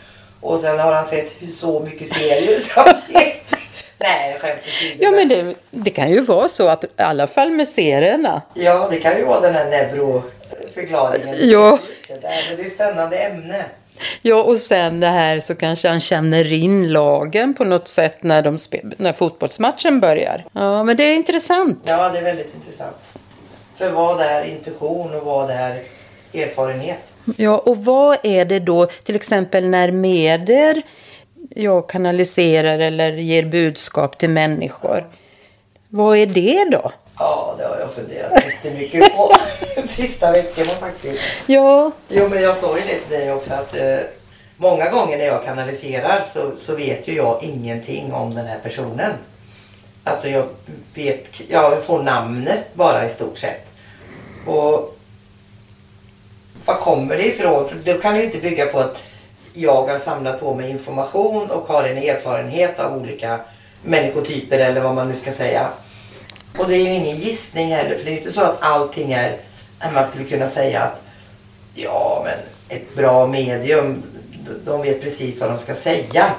Och 0.42 0.60
sen 0.60 0.80
har 0.80 0.92
han 0.94 1.06
sett 1.06 1.32
hur 1.40 1.48
så 1.52 1.80
mycket 1.80 2.14
serier 2.14 2.58
så 2.58 2.80
han 2.80 2.94
vet. 3.14 3.54
Nej, 3.98 4.38
skämt. 4.42 4.60
Ja, 5.00 5.12
men 5.12 5.28
det, 5.30 5.56
det 5.72 5.90
kan 5.90 6.10
ju 6.12 6.22
vara 6.22 6.48
så, 6.48 6.68
att, 6.68 6.84
i 6.84 6.88
alla 6.98 7.28
fall 7.28 7.52
med 7.52 7.68
serierna. 7.68 8.42
Ja, 8.54 8.88
det 8.92 9.00
kan 9.00 9.18
ju 9.18 9.26
vara 9.26 9.40
den 9.42 9.54
här 9.56 9.66
neuroförklaringen. 9.70 11.36
Ja. 11.50 11.80
Det 12.08 12.14
där, 12.22 12.46
men 12.50 12.58
det 12.58 12.64
är 12.64 12.68
ett 12.68 12.74
spännande 12.74 13.18
ämne. 13.18 13.66
Ja, 14.22 14.44
och 14.44 14.58
sen 14.58 15.00
det 15.00 15.08
här 15.08 15.40
så 15.40 15.56
kanske 15.56 15.90
han 15.90 16.00
känner 16.00 16.54
in 16.54 16.94
lagen 16.94 17.54
på 17.54 17.64
något 17.64 17.88
sätt 17.88 18.24
när, 18.24 18.42
de 18.42 18.58
när 18.98 19.14
fotbollsmatchen 19.14 20.00
börjar. 20.00 20.44
Ja, 20.52 20.84
men 20.84 20.98
det 20.98 21.04
är 21.04 21.16
intressant. 21.16 21.84
Ja, 21.88 22.10
det 22.10 22.18
är 22.18 22.24
väldigt 22.24 22.56
intressant. 22.56 22.96
För 23.78 23.90
vad 23.90 24.22
är 24.22 24.46
intuition 24.46 25.16
och 25.16 25.24
vad 25.26 25.50
är 25.50 25.82
erfarenhet? 26.34 27.00
Ja, 27.38 27.58
och 27.58 27.86
vad 27.86 28.18
är 28.24 28.46
det 28.46 28.60
då, 28.60 28.86
till 28.86 29.16
exempel 29.16 29.66
när 29.66 29.92
medier 29.92 30.82
jag 31.50 31.90
kanaliserar 31.90 32.80
eller 32.80 33.12
ger 33.12 33.46
budskap 33.46 34.18
till 34.18 34.30
människor. 34.30 35.10
Vad 35.90 36.18
är 36.18 36.26
det 36.26 36.70
då? 36.72 36.92
Ja, 37.20 37.56
det 37.58 37.64
har 37.64 37.78
jag 37.80 37.92
funderat 37.94 38.46
jättemycket 38.46 39.16
på 39.16 39.32
sista 39.88 40.32
veckorna 40.32 40.72
faktiskt. 40.72 41.24
Ja, 41.46 41.92
Jo, 42.08 42.28
men 42.28 42.42
jag 42.42 42.58
sa 42.58 42.78
ju 42.78 42.84
det 42.86 43.00
till 43.00 43.20
dig 43.20 43.32
också 43.34 43.54
att 43.54 43.76
eh, 43.76 43.98
många 44.58 44.90
gånger 44.90 45.18
när 45.18 45.26
jag 45.26 45.44
kanaliserar 45.46 46.22
så, 46.22 46.52
så 46.58 46.76
vet 46.76 47.08
ju 47.08 47.16
jag 47.16 47.44
ingenting 47.44 48.14
om 48.14 48.36
den 48.36 48.46
här 48.46 48.60
personen. 48.64 49.12
Alltså 50.04 50.28
jag 50.28 50.46
vet, 50.94 51.42
jag 51.50 51.84
får 51.84 52.04
namnet 52.04 52.74
bara 52.74 53.06
i 53.06 53.10
stort 53.10 53.38
sett. 53.38 53.68
Och 54.48 54.98
var 56.66 56.76
kommer 56.76 57.16
det 57.16 57.28
ifrån? 57.28 57.70
För 57.70 57.76
då 57.76 58.02
kan 58.02 58.14
det 58.14 58.20
ju 58.20 58.26
inte 58.26 58.38
bygga 58.38 58.66
på 58.66 58.80
att 58.80 58.98
jag 59.54 59.88
har 59.88 59.98
samlat 59.98 60.40
på 60.40 60.54
mig 60.54 60.70
information 60.70 61.52
och 61.52 61.68
har 61.68 61.84
en 61.84 61.98
erfarenhet 61.98 62.80
av 62.80 62.98
olika 62.98 63.40
människotyper 63.84 64.60
eller 64.60 64.82
vad 64.82 64.96
man 64.96 65.10
nu 65.10 65.16
ska 65.16 65.32
säga. 65.32 65.70
Och 66.58 66.68
det 66.68 66.76
är 66.76 66.84
ju 66.84 66.94
ingen 66.94 67.18
gissning 67.18 67.68
heller 67.68 67.96
för 67.96 68.06
det 68.06 68.10
är 68.10 68.14
ju 68.14 68.18
inte 68.18 68.32
så 68.32 68.42
att 68.42 68.62
allting 68.62 69.12
är, 69.12 69.38
man 69.94 70.08
skulle 70.08 70.24
kunna 70.24 70.48
säga 70.48 70.82
att 70.82 71.02
ja 71.74 72.26
men 72.26 72.78
ett 72.78 72.96
bra 72.96 73.28
medium, 73.28 74.04
de 74.66 74.82
vet 74.82 75.02
precis 75.02 75.40
vad 75.40 75.50
de 75.50 75.58
ska 75.58 75.76
säga. 75.76 76.32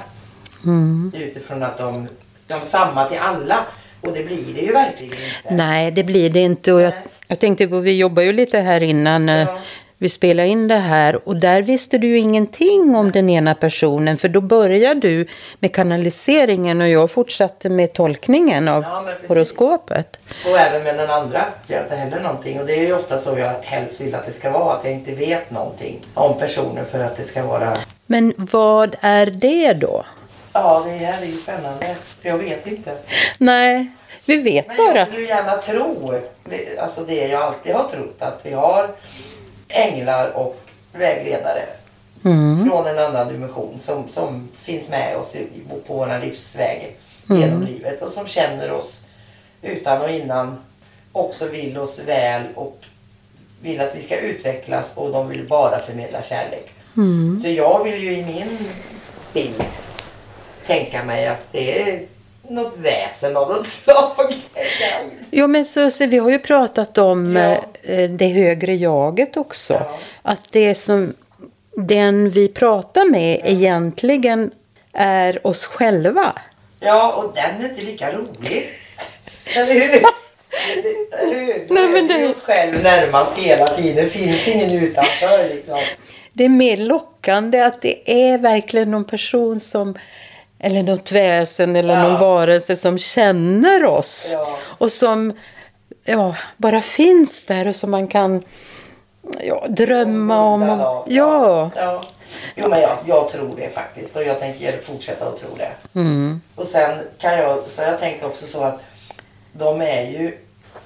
Utifrån 1.13 1.63
att 1.63 1.77
de, 1.77 2.07
de 2.47 2.53
är 2.53 2.57
samma 2.57 3.05
till 3.09 3.19
alla. 3.19 3.59
Och 4.01 4.13
det 4.13 4.23
blir 4.23 4.53
det 4.53 4.61
ju 4.61 4.73
verkligen 4.73 5.13
inte. 5.13 5.53
nej 5.53 5.91
det 5.91 6.03
blir 6.03 6.29
det 6.29 6.39
inte. 6.39 6.73
Och 6.73 6.81
jag, 6.81 6.93
jag 7.27 7.39
tänkte 7.39 7.67
på, 7.67 7.79
vi 7.79 7.97
jobbar 7.97 8.23
ju 8.23 8.33
lite 8.33 8.59
här 8.59 8.83
innan 8.83 9.29
eh, 9.29 9.35
Ja. 9.35 9.59
Vi 9.97 10.09
spelade 10.09 10.47
in 10.47 10.67
det 10.67 10.75
här. 10.75 11.27
Och 11.27 11.35
där 11.35 11.61
visste 11.61 11.97
du 11.97 12.07
ju 12.07 12.17
ingenting 12.17 12.95
om 12.95 13.11
den 13.11 13.29
ena 13.29 13.55
personen. 13.55 14.17
För 14.17 14.27
då 14.29 14.41
började 14.41 14.99
du 14.99 15.27
med 15.59 15.73
kanaliseringen 15.73 16.81
och 16.81 16.87
jag 16.89 17.11
fortsatte 17.11 17.69
med 17.69 17.93
tolkningen 17.93 18.67
av 18.67 18.83
Ja, 18.83 19.01
men 19.01 19.15
horoskopet. 19.27 20.19
Och 20.45 20.59
även 20.59 20.83
med 20.83 20.97
den 20.97 21.09
andra 21.09 21.45
inte 21.67 21.95
heller 21.95 22.19
någonting. 22.19 22.59
Och 22.59 22.65
det 22.65 22.73
är 22.73 22.81
ju 22.87 22.93
ofta 22.93 23.19
så 23.19 23.37
jag 23.39 23.53
helst 23.61 24.01
vill 24.01 24.15
att 24.15 24.25
det 24.25 24.31
ska 24.31 24.51
vara. 24.51 24.73
Att 24.73 24.83
jag 24.83 24.93
inte 24.93 25.11
vet 25.15 25.51
någonting 25.51 25.99
om 26.13 26.39
personen 26.39 26.85
för 26.85 26.99
att 26.99 27.17
det 27.17 27.23
ska 27.23 27.43
vara... 27.43 27.77
Men 28.05 28.33
vad 28.37 28.95
är 29.01 29.25
det 29.25 29.73
då? 29.73 30.05
Ja, 30.53 30.83
det 30.85 30.91
här 30.91 31.21
är 31.21 31.25
ju 31.25 31.37
spännande. 31.37 31.95
Jag 32.21 32.37
vet 32.37 32.67
inte. 32.67 32.95
Nej, 33.37 33.87
vi 34.25 34.41
vet 34.41 34.67
Men 34.67 34.77
bara. 34.77 34.97
jag 34.99 35.05
vill 35.05 35.19
ju 35.19 35.27
gärna 35.27 35.57
tro, 35.57 36.13
alltså 36.79 37.01
det 37.01 37.27
jag 37.27 37.41
alltid 37.41 37.73
har 37.73 37.83
trott, 37.89 38.15
att 38.19 38.39
vi 38.43 38.51
har 38.53 38.87
änglar 39.67 40.29
och 40.29 40.59
vägledare 40.93 41.63
Mm. 42.25 42.65
från 42.69 42.87
en 42.87 42.99
annan 42.99 43.27
dimension 43.27 43.79
som, 43.79 44.09
som 44.09 44.49
finns 44.61 44.89
med 44.89 45.17
oss 45.17 45.35
i, 45.35 45.47
på 45.69 45.93
vår 45.93 46.19
livsväg 46.21 46.95
genom 47.29 47.63
livet 47.63 48.01
och 48.01 48.11
som 48.11 48.27
känner 48.27 48.71
oss 48.71 49.01
utan 49.61 50.01
och 50.01 50.09
innan 50.09 50.59
också 51.11 51.47
vill 51.47 51.77
oss 51.77 51.99
väl 51.99 52.41
och 52.55 52.77
vill 53.61 53.81
att 53.81 53.95
vi 53.95 54.01
ska 54.01 54.17
utvecklas 54.17 54.91
och 54.95 55.11
de 55.11 55.27
vill 55.29 55.47
bara 55.47 55.79
förmedla 55.79 56.21
kärlek. 56.21 56.69
Så 57.43 57.49
jag 57.49 57.83
vill 57.83 58.03
ju 58.03 58.13
i 58.17 58.25
min 58.25 58.57
bild 59.33 59.63
tänka 60.67 61.03
mig 61.03 61.27
att 61.27 61.51
det 61.51 61.81
är 61.81 62.01
något 62.49 62.77
väsen 62.77 63.37
av 63.37 63.49
något 63.49 63.67
slag. 63.67 64.33
Jo, 65.31 65.47
men 65.47 65.65
så, 65.65 65.89
så, 65.91 66.05
vi 66.05 66.17
har 66.17 66.29
ju 66.29 66.39
pratat 66.39 66.97
om 66.97 67.35
Ja. 67.35 67.63
Eh, 67.87 68.09
det 68.09 68.27
högre 68.27 68.75
jaget 68.75 69.37
också. 69.37 69.73
Ja. 69.73 69.97
Att 70.21 70.41
det 70.49 70.75
som 70.75 71.13
den 71.75 72.29
vi 72.29 72.47
pratar 72.47 73.05
med 73.11 73.41
egentligen 73.43 74.51
är 74.93 75.47
oss 75.47 75.65
själva. 75.65 76.33
Ja, 76.79 77.11
och 77.13 77.33
den 77.35 77.65
är 77.65 77.69
inte 77.69 77.81
lika 77.81 78.11
rolig. 78.11 78.69
Eller 79.55 79.73
hur? 79.73 80.01
Eller 81.21 81.39
hur? 81.45 81.65
Nej, 81.69 81.87
men 81.87 82.07
det- 82.07 82.13
är 82.13 82.29
oss 82.29 82.41
själv 82.43 82.83
närmast 82.83 83.37
hela 83.37 83.67
tiden. 83.67 83.95
Det 84.05 84.09
finns 84.11 84.47
ingen 84.47 84.71
utanför 84.71 85.55
liksom. 85.55 85.79
Det 86.33 86.45
är 86.45 86.49
mer 86.49 86.77
lockande 86.77 87.61
att 87.61 87.81
det 87.81 88.11
är 88.31 88.37
verkligen 88.37 88.91
någon 88.91 89.05
person 89.05 89.59
som 89.59 89.97
eller 90.59 90.83
något 90.83 91.11
väsen 91.11 91.75
eller 91.75 91.93
Ja. 91.95 92.03
någon 92.03 92.19
varelse 92.19 92.75
som 92.75 92.99
känner 92.99 93.85
oss. 93.85 94.29
Ja. 94.33 94.57
Och 94.63 94.91
som 94.91 95.33
ja, 96.07 96.35
bara 96.57 96.81
finns 96.81 97.41
där 97.41 97.67
och 97.67 97.75
som 97.75 97.91
man 97.91 98.07
kan 98.07 98.43
ja, 99.39 99.65
drömma 99.69 100.41
om. 100.41 100.69
Och, 100.69 101.05
ja. 101.07 101.71
ja. 101.75 102.03
Jo, 102.55 102.69
men 102.69 102.81
jag, 102.81 102.97
jag 103.05 103.29
tror 103.29 103.55
det 103.57 103.69
faktiskt. 103.69 104.15
Och 104.15 104.23
jag 104.23 104.39
tänker 104.39 104.81
fortsätta 104.81 105.27
att 105.27 105.39
tro 105.39 105.49
det. 105.57 105.99
Mm. 105.99 106.41
Och 106.55 106.67
sen 106.67 106.99
kan 107.17 107.37
jag, 107.37 107.59
så 107.75 107.81
jag 107.81 107.99
tänkt 107.99 108.23
också 108.23 108.45
så 108.45 108.63
att 108.63 108.79
de 109.53 109.81
är 109.81 110.01
ju 110.01 110.37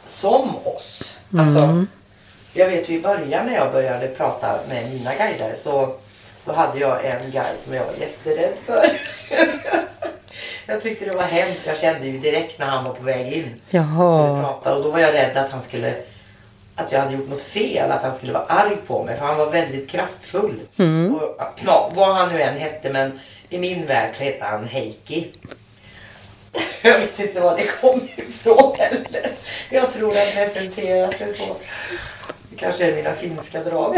som 0.05 0.55
oss. 0.63 1.17
Alltså, 1.37 1.85
jag 2.53 2.67
vet 2.67 2.89
ju 2.89 2.93
i 2.93 3.01
början 3.01 3.45
när 3.45 3.55
jag 3.55 3.71
började 3.71 4.07
prata 4.07 4.59
med 4.69 4.91
mina 4.91 5.15
guider 5.15 5.55
så 5.55 5.95
då 6.45 6.51
hade 6.53 6.79
jag 6.79 7.05
en 7.05 7.31
guide 7.31 7.61
som 7.63 7.73
jag 7.73 7.85
var 7.85 7.93
jätterädd 7.93 8.53
för. 8.65 8.81
Jag 10.65 10.83
tyckte 10.83 11.05
det 11.05 11.17
var 11.17 11.23
hemskt. 11.23 11.65
Jag 11.65 11.77
kände 11.77 12.07
ju 12.07 12.17
direkt 12.17 12.59
när 12.59 12.65
han 12.65 12.83
var 12.83 12.93
på 12.93 13.03
väg 13.03 13.33
in. 13.33 13.61
Jaha. 13.69 14.41
Prata, 14.41 14.75
och 14.75 14.83
då 14.83 14.91
var 14.91 14.99
jag 14.99 15.13
rädd 15.13 15.37
att 15.37 15.51
han 15.51 15.61
skulle 15.61 15.95
att 16.75 16.91
jag 16.91 16.99
hade 16.99 17.13
gjort 17.13 17.29
något 17.29 17.41
fel, 17.41 17.91
att 17.91 18.03
han 18.03 18.15
skulle 18.15 18.33
vara 18.33 18.45
arg 18.45 18.77
på 18.87 19.03
mig. 19.03 19.17
För 19.17 19.25
han 19.25 19.37
var 19.37 19.49
väldigt 19.49 19.89
kraftfull. 19.89 20.59
Mm. 20.77 21.15
Och, 21.15 21.37
ja, 21.65 21.91
vad 21.95 22.15
han 22.15 22.33
nu 22.33 22.41
än 22.41 22.57
hette, 22.57 22.89
men 22.89 23.19
i 23.49 23.57
min 23.57 23.85
värld 23.85 24.15
så 24.15 24.23
hette 24.23 24.45
han 24.45 24.67
Heikki. 24.67 25.27
Jag 26.81 26.99
vet 26.99 27.19
inte 27.19 27.41
var 27.41 27.57
det 27.57 27.67
kom 27.81 28.07
ifrån 28.15 28.75
heller. 28.77 29.31
Jag 29.69 29.93
tror 29.93 30.15
han 30.15 30.31
presenterar 30.33 31.11
sig 31.11 31.33
så. 31.33 31.55
Det 32.49 32.55
kanske 32.55 32.85
är 32.85 32.95
mina 32.95 33.13
finska 33.13 33.63
drag. 33.63 33.95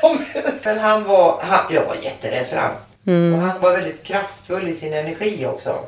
Som, 0.00 0.24
men 0.62 0.78
han 0.78 1.04
var, 1.04 1.40
han, 1.42 1.74
jag 1.74 1.84
var 1.84 1.94
jätterädd 2.02 2.46
för 2.46 2.56
honom. 2.56 2.76
Mm. 3.06 3.34
Och 3.34 3.40
han 3.40 3.60
var 3.60 3.72
väldigt 3.72 4.02
kraftfull 4.02 4.68
i 4.68 4.74
sin 4.74 4.92
energi 4.92 5.46
också. 5.46 5.78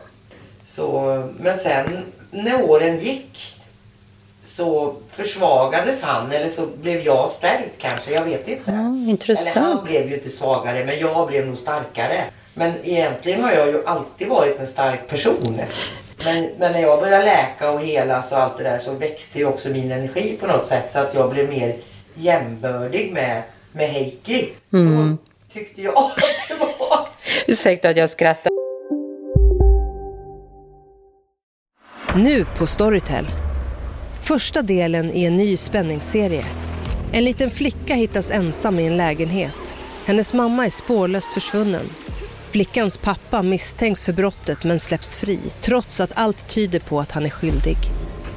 Så, 0.66 1.22
men 1.38 1.56
sen 1.56 2.04
när 2.30 2.62
åren 2.70 2.98
gick 2.98 3.54
så 4.42 4.94
försvagades 5.10 6.02
han 6.02 6.32
eller 6.32 6.48
så 6.48 6.66
blev 6.66 7.00
jag 7.00 7.30
stärkt 7.30 7.78
kanske. 7.78 8.12
Jag 8.14 8.24
vet 8.24 8.48
inte. 8.48 8.62
Ja, 8.64 8.72
Eller 8.72 8.82
han 8.82 9.08
intressant. 9.08 9.84
blev 9.84 10.08
ju 10.08 10.14
inte 10.14 10.30
svagare 10.30 10.84
men 10.84 10.98
jag 10.98 11.26
blev 11.26 11.46
nog 11.46 11.58
starkare. 11.58 12.24
Men 12.54 12.72
egentligen 12.84 13.44
har 13.44 13.52
jag 13.52 13.66
ju 13.68 13.86
alltid 13.86 14.28
varit 14.28 14.60
en 14.60 14.66
stark 14.66 15.08
person. 15.08 15.60
Men, 16.24 16.48
men 16.58 16.72
när 16.72 16.80
jag 16.80 17.00
började 17.00 17.24
läka 17.24 17.70
och 17.70 17.80
helas 17.80 18.32
och 18.32 18.38
allt 18.38 18.58
det 18.58 18.64
där 18.64 18.78
så 18.78 18.92
växte 18.92 19.38
ju 19.38 19.46
också 19.46 19.68
min 19.68 19.92
energi 19.92 20.36
på 20.40 20.46
något 20.46 20.64
sätt 20.64 20.90
så 20.92 20.98
att 20.98 21.14
jag 21.14 21.30
blev 21.30 21.48
mer 21.48 21.76
jämbördig 22.14 23.12
med, 23.12 23.42
med 23.72 23.88
Heikki. 23.88 24.48
Mm. 24.72 25.18
Så 25.48 25.54
tyckte 25.58 25.82
jag 25.82 25.98
att 25.98 26.16
det 26.48 26.54
var. 26.54 26.65
Ursäkta 27.46 27.88
att 27.88 27.96
jag 27.96 28.10
skrattar. 28.10 28.50
Nu 32.16 32.44
på 32.58 32.66
Storytel. 32.66 33.26
Första 34.20 34.62
delen 34.62 35.10
i 35.10 35.24
en 35.24 35.36
ny 35.36 35.56
spänningsserie. 35.56 36.44
En 37.12 37.24
liten 37.24 37.50
flicka 37.50 37.94
hittas 37.94 38.30
ensam 38.30 38.78
i 38.78 38.86
en 38.86 38.96
lägenhet. 38.96 39.78
Hennes 40.06 40.34
mamma 40.34 40.66
är 40.66 40.70
spårlöst 40.70 41.32
försvunnen. 41.32 41.86
Flickans 42.50 42.98
pappa 42.98 43.42
misstänks 43.42 44.04
för 44.04 44.12
brottet 44.12 44.64
men 44.64 44.80
släpps 44.80 45.16
fri 45.16 45.38
trots 45.60 46.00
att 46.00 46.10
allt 46.14 46.48
tyder 46.48 46.80
på 46.80 47.00
att 47.00 47.12
han 47.12 47.26
är 47.26 47.30
skyldig. 47.30 47.76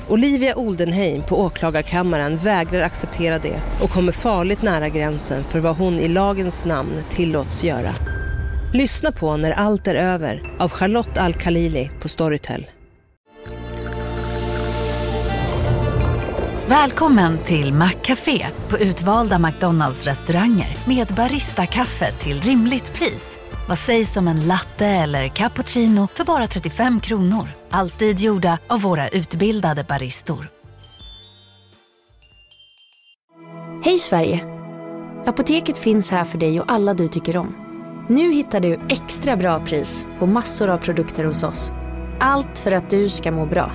Olivia 0.09 0.55
Oldenheim 0.55 1.23
på 1.23 1.39
åklagarkammaren 1.39 2.37
vägrar 2.37 2.81
acceptera 2.81 3.39
det 3.39 3.61
och 3.81 3.89
kommer 3.89 4.11
farligt 4.11 4.61
nära 4.61 4.89
gränsen 4.89 5.43
för 5.43 5.59
vad 5.59 5.77
hon 5.77 5.99
i 5.99 6.07
lagens 6.07 6.65
namn 6.65 7.03
tillåts 7.09 7.63
göra. 7.63 7.95
Lyssna 8.73 9.11
på 9.11 9.37
När 9.37 9.51
allt 9.51 9.87
är 9.87 9.95
över 9.95 10.55
av 10.59 10.69
Charlotte 10.69 11.17
Al-Khalili 11.17 11.91
på 12.01 12.07
Storytel. 12.09 12.67
Välkommen 16.67 17.37
till 17.37 17.73
Maccafé 17.73 18.47
på 18.69 18.77
utvalda 18.77 19.39
McDonalds 19.39 20.05
restauranger 20.05 20.77
med 20.87 21.07
Baristakaffe 21.07 22.11
till 22.11 22.41
rimligt 22.41 22.93
pris. 22.93 23.37
Vad 23.69 23.77
sägs 23.77 24.17
om 24.17 24.27
en 24.27 24.47
latte 24.47 24.85
eller 24.85 25.27
cappuccino 25.27 26.07
för 26.07 26.23
bara 26.23 26.47
35 26.47 26.99
kronor? 26.99 27.47
Alltid 27.69 28.19
gjorda 28.19 28.57
av 28.67 28.81
våra 28.81 29.09
utbildade 29.09 29.83
baristor. 29.83 30.49
Hej 33.83 33.99
Sverige! 33.99 34.45
Apoteket 35.25 35.77
finns 35.77 36.11
här 36.11 36.25
för 36.25 36.37
dig 36.37 36.61
och 36.61 36.71
alla 36.71 36.93
du 36.93 37.07
tycker 37.07 37.37
om. 37.37 37.68
Nu 38.11 38.31
hittar 38.33 38.59
du 38.59 38.79
extra 38.89 39.35
bra 39.35 39.65
pris 39.65 40.07
på 40.19 40.25
massor 40.25 40.69
av 40.69 40.77
produkter 40.77 41.23
hos 41.23 41.43
oss. 41.43 41.71
Allt 42.19 42.59
för 42.59 42.71
att 42.71 42.89
du 42.89 43.09
ska 43.09 43.31
må 43.31 43.45
bra. 43.45 43.71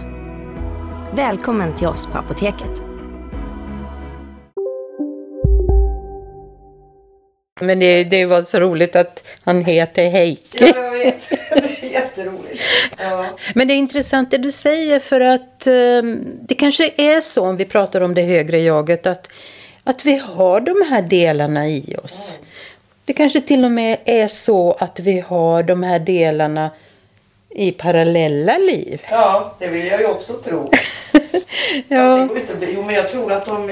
Välkommen 1.17 1.77
till 1.77 1.87
oss 1.87 2.07
på 2.07 2.19
Apoteket. 2.19 2.83
Men 7.61 7.79
det, 7.79 8.05
det 8.05 8.27
var 8.27 8.43
så 8.43 8.61
roligt 8.61 8.97
att 8.97 9.27
han 9.45 9.65
heter 9.65 10.11
Heikki. 10.11 10.59
Ja, 10.61 10.77
jag 10.77 10.93
vet. 10.93 11.31
Det 11.51 11.87
är 11.87 11.93
jätteroligt. 11.93 12.63
Ja. 12.99 13.27
Men 13.55 13.69
det 13.69 13.75
är 13.75 13.79
intressant 13.79 14.31
det 14.31 14.39
du 14.39 14.53
säger 14.53 14.99
för 14.99 15.21
att 15.21 15.67
eh, 15.67 16.03
det 16.49 16.55
kanske 16.55 16.91
är 16.97 17.21
så 17.21 17.47
om 17.47 17.57
vi 17.57 17.65
pratar 17.65 18.01
om 18.01 18.15
det 18.15 18.23
högre 18.23 18.59
jaget 18.61 19.07
att, 19.07 19.33
att 19.85 20.05
vi 20.05 20.17
har 20.19 20.61
de 20.61 20.87
här 20.91 21.03
delarna 21.03 21.69
i 21.69 21.97
oss. 22.05 22.39
Det 23.05 23.13
kanske 23.13 23.41
till 23.41 23.65
och 23.65 23.71
med 23.71 23.99
är 24.05 24.27
så 24.27 24.73
att 24.73 25.01
vi 25.01 25.21
har 25.21 25.63
de 25.63 25.83
här 25.83 25.99
delarna 25.99 26.71
i 27.51 27.73
parallella 27.73 28.59
liv. 28.59 29.03
ja, 29.11 29.55
det 29.59 29.69
vill 29.69 29.87
jag 29.87 30.01
ju 30.01 30.07
också 30.07 30.33
tro. 30.33 30.71
Ja. 31.89 32.17
Det 32.17 32.27
går 32.27 32.39
inte, 32.39 32.53
jo, 32.75 32.83
men 32.83 32.95
jag 32.95 33.09
tror 33.09 33.33
att 33.33 33.45
de 33.45 33.71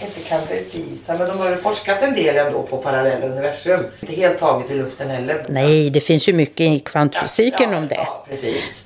inte 0.00 0.20
kan 0.20 0.40
bevisa, 0.48 1.18
men 1.18 1.28
de 1.28 1.38
har 1.38 1.50
ju 1.50 1.56
forskat 1.56 2.02
en 2.02 2.14
del 2.14 2.36
ändå 2.36 2.62
på 2.62 2.76
parallella 2.76 3.26
universum. 3.26 3.80
Inte 4.00 4.14
helt 4.14 4.38
taget 4.38 4.70
i 4.70 4.74
luften 4.74 5.10
heller. 5.10 5.46
Nej, 5.48 5.90
det 5.90 6.00
finns 6.00 6.28
ju 6.28 6.32
mycket 6.32 6.60
i 6.60 6.78
kvantfysiken 6.78 7.72
ja, 7.72 7.78
om 7.78 7.88
det. 7.88 7.94
Ja, 7.94 8.24
precis. 8.28 8.84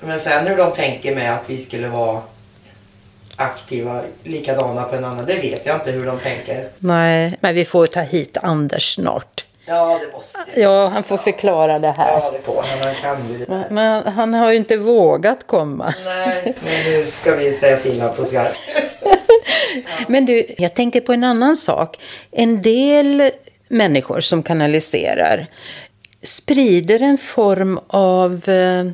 Men 0.00 0.18
sen 0.20 0.46
hur 0.46 0.56
de 0.56 0.72
tänker 0.72 1.14
med 1.14 1.34
att 1.34 1.42
vi 1.46 1.58
skulle 1.58 1.88
vara 1.88 2.22
aktiva 3.38 4.00
likadana 4.22 4.82
på 4.82 4.96
en 4.96 5.04
annan, 5.04 5.26
det 5.26 5.34
vet 5.34 5.66
jag 5.66 5.76
inte 5.76 5.90
hur 5.90 6.06
de 6.06 6.18
tänker. 6.18 6.68
Nej, 6.78 7.38
men 7.40 7.54
vi 7.54 7.64
får 7.64 7.86
ta 7.86 8.00
hit 8.00 8.36
Anders 8.42 8.94
snart. 8.94 9.44
Ja, 9.68 10.00
det 10.00 10.12
måste. 10.12 10.60
Ja, 10.60 10.88
han 10.88 11.04
får 11.04 11.16
förklara 11.16 11.78
det 11.78 11.90
här. 11.90 12.12
Ja, 12.12 12.30
det 12.32 12.38
får 12.38 12.62
han. 12.62 12.78
Han 12.84 12.94
kan 12.94 13.32
ju 13.32 13.38
det 13.38 13.44
där. 13.44 13.66
Men 13.70 14.06
han 14.06 14.34
har 14.34 14.50
ju 14.50 14.56
inte 14.56 14.76
vågat 14.76 15.46
komma. 15.46 15.94
Nej, 16.04 16.54
men 16.64 16.92
nu 16.92 17.06
ska 17.06 17.36
vi 17.36 17.52
säga 17.52 17.76
till 17.76 18.00
honom 18.00 18.16
på 18.16 18.24
skarpt. 18.24 18.58
Men 20.08 20.26
du, 20.26 20.46
jag 20.58 20.74
tänker 20.74 21.00
på 21.00 21.12
en 21.12 21.24
annan 21.24 21.56
sak. 21.56 21.98
En 22.30 22.62
del 22.62 23.30
människor 23.68 24.20
som 24.20 24.42
kanaliserar 24.42 25.46
sprider 26.22 27.02
en 27.02 27.18
form 27.18 27.80
av 27.86 28.48
eh, 28.48 28.84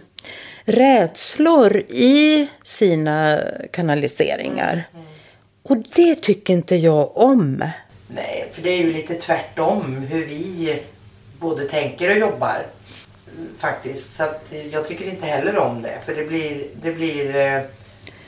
rädslor 0.64 1.76
i 1.88 2.48
sina 2.62 3.40
kanaliseringar. 3.70 4.88
Och 5.62 5.76
det 5.76 6.14
tycker 6.14 6.52
inte 6.52 6.76
jag 6.76 7.16
om. 7.16 7.64
Nej, 8.08 8.48
för 8.52 8.62
det 8.62 8.70
är 8.70 8.78
ju 8.78 8.92
lite 8.92 9.14
tvärtom 9.14 9.96
hur 9.98 10.26
vi 10.26 10.78
både 11.38 11.68
tänker 11.68 12.10
och 12.10 12.18
jobbar. 12.18 12.66
Faktiskt. 13.58 14.16
Så 14.16 14.24
att 14.24 14.52
jag 14.72 14.86
tycker 14.86 15.04
inte 15.04 15.26
heller 15.26 15.58
om 15.58 15.82
det. 15.82 15.98
För 16.06 16.14
det 16.14 16.24
blir, 16.24 16.66
det 16.82 16.92
blir 16.92 17.36
eh, 17.36 17.62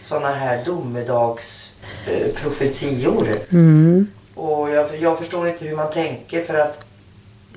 sådana 0.02 0.34
här 0.34 0.64
domedags 0.64 1.72
eh, 2.06 2.34
profetior. 2.34 3.28
Mm. 3.52 4.06
Och 4.34 4.70
jag, 4.70 4.86
jag 5.00 5.18
förstår 5.18 5.48
inte 5.48 5.64
hur 5.64 5.76
man 5.76 5.92
tänker 5.92 6.42
för 6.42 6.54
att 6.54 6.85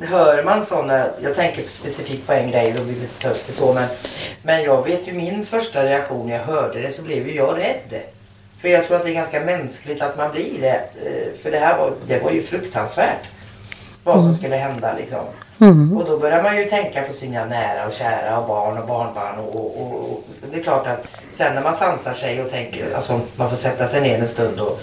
hör 0.01 0.43
man 0.43 0.65
sådana, 0.65 1.05
jag 1.21 1.35
tänker 1.35 1.63
specifikt 1.69 2.27
på 2.27 2.33
en 2.33 2.51
grej, 2.51 2.73
då 2.77 2.83
vill 2.83 2.95
vi 2.95 3.01
inte 3.01 3.21
ta 3.21 3.29
upp 3.29 3.47
det 3.47 3.53
så 3.53 3.73
men, 3.73 3.87
men 4.43 4.63
jag 4.63 4.83
vet 4.85 5.07
ju 5.07 5.13
min 5.13 5.45
första 5.45 5.83
reaktion 5.83 6.27
när 6.27 6.35
jag 6.37 6.43
hörde 6.43 6.81
det 6.81 6.91
så 6.91 7.01
blev 7.01 7.27
ju 7.27 7.35
jag 7.35 7.57
rädd. 7.57 8.01
För 8.61 8.67
jag 8.69 8.87
tror 8.87 8.97
att 8.97 9.03
det 9.03 9.09
är 9.11 9.13
ganska 9.13 9.39
mänskligt 9.39 10.01
att 10.01 10.17
man 10.17 10.31
blir 10.31 10.61
det. 10.61 10.69
Eh, 11.05 11.41
För 11.43 11.51
det 11.51 11.59
här 11.59 11.77
var, 11.77 11.91
det 12.07 12.19
var 12.23 12.31
ju 12.31 12.43
fruktansvärt. 12.43 13.23
Vad 14.03 14.15
som 14.15 14.23
Mm. 14.25 14.37
skulle 14.37 14.55
hända 14.55 14.93
liksom. 14.97 15.19
Mm. 15.61 15.97
Och 15.97 16.05
då 16.05 16.17
börjar 16.17 16.43
man 16.43 16.57
ju 16.57 16.65
tänka 16.65 17.01
på 17.01 17.13
sina 17.13 17.45
nära 17.45 17.87
och 17.87 17.93
kära 17.93 18.39
och 18.39 18.47
barn 18.47 18.77
och 18.77 18.87
barnbarn. 18.87 19.39
Och, 19.39 19.55
och, 19.55 19.81
och, 19.81 20.03
och 20.11 20.23
det 20.53 20.59
är 20.59 20.63
klart 20.63 20.87
att 20.87 21.05
sen 21.33 21.55
när 21.55 21.61
man 21.61 21.73
sansar 21.73 22.13
sig 22.13 22.41
och 22.41 22.49
tänker, 22.51 22.93
alltså 22.95 23.19
man 23.35 23.49
får 23.49 23.57
sätta 23.57 23.87
sig 23.87 24.01
ner 24.01 24.19
en 24.19 24.27
stund 24.27 24.59
och, 24.59 24.79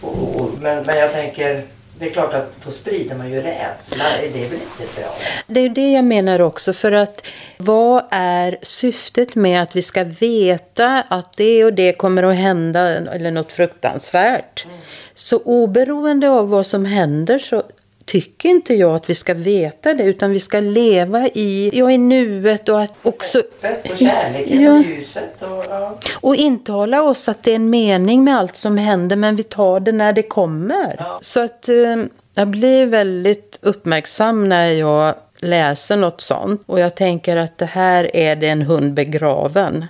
och, 0.00 0.40
och 0.40 0.50
men, 0.60 0.84
men 0.86 0.98
jag 0.98 1.12
tänker, 1.12 1.62
det 1.98 2.06
är 2.06 2.10
klart 2.10 2.34
att 2.34 2.64
då 2.64 2.70
sprider 2.70 3.14
man 3.14 3.30
ju 3.30 3.42
rädsla. 3.42 4.04
Det 4.32 4.44
är 4.44 4.48
väl 4.48 4.60
inte 4.60 5.00
bra? 5.00 5.14
Det 5.46 5.60
är 5.60 5.68
det 5.68 5.92
jag 5.92 6.04
menar 6.04 6.40
också. 6.40 6.72
För 6.72 6.92
att 6.92 7.26
vad 7.56 8.04
är 8.10 8.58
syftet 8.62 9.34
med 9.34 9.62
att 9.62 9.76
vi 9.76 9.82
ska 9.82 10.04
veta 10.04 11.04
att 11.08 11.36
det 11.36 11.64
och 11.64 11.72
det 11.72 11.92
kommer 11.92 12.22
att 12.22 12.36
hända 12.36 12.80
eller 12.88 13.30
något 13.30 13.52
fruktansvärt? 13.52 14.66
Så 15.14 15.38
oberoende 15.38 16.30
av 16.30 16.48
vad 16.48 16.66
som 16.66 16.84
händer 16.84 17.38
så 17.38 17.62
tycker 18.08 18.48
inte 18.48 18.74
jag 18.74 18.94
att 18.94 19.10
vi 19.10 19.14
ska 19.14 19.34
veta 19.34 19.94
det 19.94 20.04
utan 20.04 20.30
vi 20.30 20.40
ska 20.40 20.60
leva 20.60 21.26
i, 21.28 21.70
ja, 21.72 21.90
i 21.90 21.98
nuet 21.98 22.68
och 22.68 22.80
att 22.82 22.92
också 23.02 23.38
Öppet 23.38 23.90
och 23.92 23.98
kärleken 23.98 24.62
Ja. 24.62 24.72
och 24.72 24.84
ljuset. 24.84 25.42
Och, 25.42 25.64
ja. 25.70 25.98
och 26.20 26.36
intala 26.36 27.02
oss 27.02 27.28
att 27.28 27.42
det 27.42 27.50
är 27.50 27.56
en 27.56 27.70
mening 27.70 28.24
med 28.24 28.38
allt 28.38 28.56
som 28.56 28.78
händer 28.78 29.16
men 29.16 29.36
vi 29.36 29.42
tar 29.42 29.80
det 29.80 29.92
när 29.92 30.12
det 30.12 30.22
kommer. 30.22 31.02
Så 31.20 31.40
att 31.40 31.68
eh, 31.68 31.96
jag 32.34 32.48
blir 32.48 32.86
väldigt 32.86 33.58
uppmärksam 33.62 34.48
när 34.48 34.66
jag 34.66 35.14
läser 35.38 35.96
något 35.96 36.20
sånt 36.20 36.62
och 36.66 36.80
jag 36.80 36.94
tänker 36.94 37.36
att 37.36 37.58
det 37.58 37.66
här 37.66 38.16
är 38.16 38.36
det 38.36 38.48
en 38.48 38.62
hund 38.62 38.94
begraven. 38.94 39.86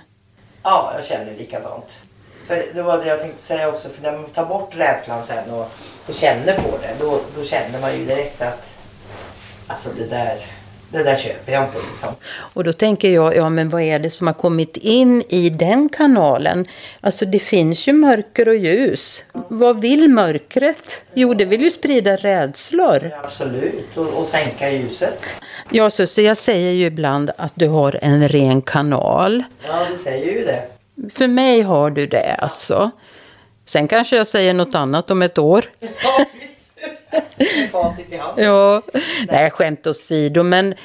ja, 0.63 0.91
jag 0.95 1.05
känner 1.05 1.33
likadant. 1.37 1.85
För 2.49 2.65
det 2.73 2.81
var 2.81 2.97
det 2.97 3.07
jag 3.07 3.19
tänkte 3.19 3.41
säga 3.41 3.69
också, 3.69 3.89
för 3.89 4.01
när 4.01 4.11
man 4.11 4.25
tar 4.25 4.45
bort 4.45 4.71
rädslan 4.77 5.23
sen 5.23 5.49
och, 5.49 5.71
och 6.07 6.13
känner 6.13 6.55
på 6.55 6.77
det, 6.81 6.89
då, 6.99 7.19
då 7.37 7.43
känner 7.43 7.79
man 7.81 7.97
ju 7.97 8.05
direkt 8.05 8.41
att 8.41 8.75
alltså 9.67 9.89
det 9.97 10.05
där, 10.05 10.37
det 10.91 11.03
där 11.03 11.15
köper 11.15 11.51
jag 11.51 11.63
inte 11.63 11.77
liksom. 11.89 12.09
Och 12.29 12.63
då 12.63 12.73
tänker 12.73 13.09
jag, 13.09 13.35
ja 13.35 13.49
men 13.49 13.69
vad 13.69 13.81
är 13.81 13.99
det 13.99 14.09
som 14.09 14.27
har 14.27 14.33
kommit 14.33 14.77
in 14.77 15.23
i 15.29 15.49
den 15.49 15.89
kanalen? 15.89 16.65
Alltså 17.01 17.25
det 17.25 17.39
finns 17.39 17.87
ju 17.87 17.93
mörker 17.93 18.47
och 18.47 18.55
ljus. 18.55 19.23
Vad 19.47 19.81
vill 19.81 20.07
mörkret? 20.07 21.01
Jo, 21.13 21.33
det 21.33 21.45
vill 21.45 21.61
ju 21.61 21.69
sprida 21.69 22.15
rädslor. 22.15 23.11
Absolut, 23.23 23.97
och, 23.97 24.07
och 24.07 24.27
sänka 24.27 24.69
ljuset. 24.71 25.19
Ja, 25.71 25.89
Susie, 25.89 26.25
jag 26.27 26.37
säger 26.37 26.71
ju 26.71 26.85
ibland 26.85 27.31
att 27.37 27.53
du 27.55 27.67
har 27.67 27.99
en 28.01 28.29
ren 28.29 28.61
kanal. 28.61 29.43
Ja, 29.67 29.85
du 29.91 30.03
säger 30.03 30.25
ju 30.25 30.45
det. 30.45 30.78
För 31.13 31.27
mig 31.27 31.61
har 31.61 31.91
du 31.91 32.07
det 32.07 32.35
alltså. 32.35 32.91
Sen 33.65 33.87
kanske 33.87 34.17
jag 34.17 34.27
säger 34.27 34.53
något 34.53 34.75
annat 34.75 35.11
om 35.11 35.21
ett 35.21 35.37
år. 35.37 35.65
Ja, 38.35 38.81
nej 39.27 39.51
skämt 39.51 39.87
åsido, 39.87 40.43
men 40.43 40.75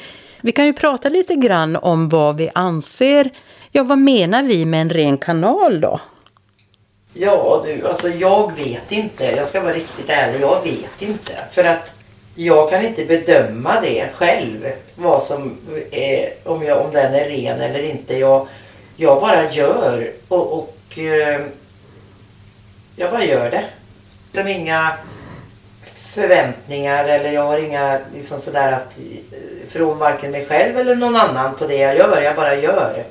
vi 0.40 0.53
kan 0.53 0.66
ju 0.66 0.72
prata 0.72 1.09
lite 1.09 1.35
grann 1.35 1.77
om 1.77 2.09
vad 2.09 2.37
vi 2.37 2.50
anser. 2.55 3.31
Ja, 3.72 3.83
vad 3.83 3.98
menar 3.98 4.42
vi 4.42 4.64
med 4.64 4.81
en 4.81 4.90
ren 4.90 5.18
kanal 5.18 5.81
då? 5.81 6.00
Ja 7.14 7.62
du, 7.66 7.88
alltså 7.88 8.09
jag 8.09 8.53
vet 8.57 8.92
inte. 8.92 9.24
Jag 9.24 9.46
ska 9.46 9.61
vara 9.61 9.74
riktigt 9.74 10.09
ärlig. 10.11 10.40
Jag 10.40 10.62
vet 10.62 11.03
inte. 11.03 11.33
För 11.53 11.64
att 11.64 11.90
jag 12.35 12.70
kan 12.70 12.85
inte 12.85 13.05
bedöma 13.05 13.81
det 13.81 14.09
själv. 14.14 14.66
Vad 14.94 15.22
som 15.22 15.57
är, 15.90 16.33
om, 16.44 16.62
jag, 16.62 16.87
om 16.87 16.92
den 16.92 17.14
är 17.14 17.29
ren 17.29 17.61
eller 17.61 17.83
inte. 17.83 18.18
Jag, 18.18 18.48
jag 18.96 19.20
bara 19.20 19.50
gör 19.50 20.12
och, 20.28 20.52
och 20.52 20.98
eh, 20.98 21.40
jag 22.96 23.11
bara 23.11 23.24
gör 23.24 23.50
det. 23.50 23.64
Som 24.33 24.48
inga 24.48 24.92
förväntningar 25.94 27.04
eller 27.04 27.33
jag 27.33 27.44
har 27.44 27.59
inga 27.59 27.98
liksom 28.14 28.40
sådär 28.40 28.72
att 28.72 28.98
eh, 28.98 29.68
från 29.68 29.98
varken 29.98 30.30
mig 30.30 30.46
själv 30.46 30.78
eller 30.78 30.96
någon 30.96 31.16
annan 31.16 31.54
på 31.54 31.66
det 31.66 31.76
jag 31.76 31.96
gör. 31.96 32.22
Jag 32.22 32.37
bara 32.37 32.54
gör. 32.54 33.04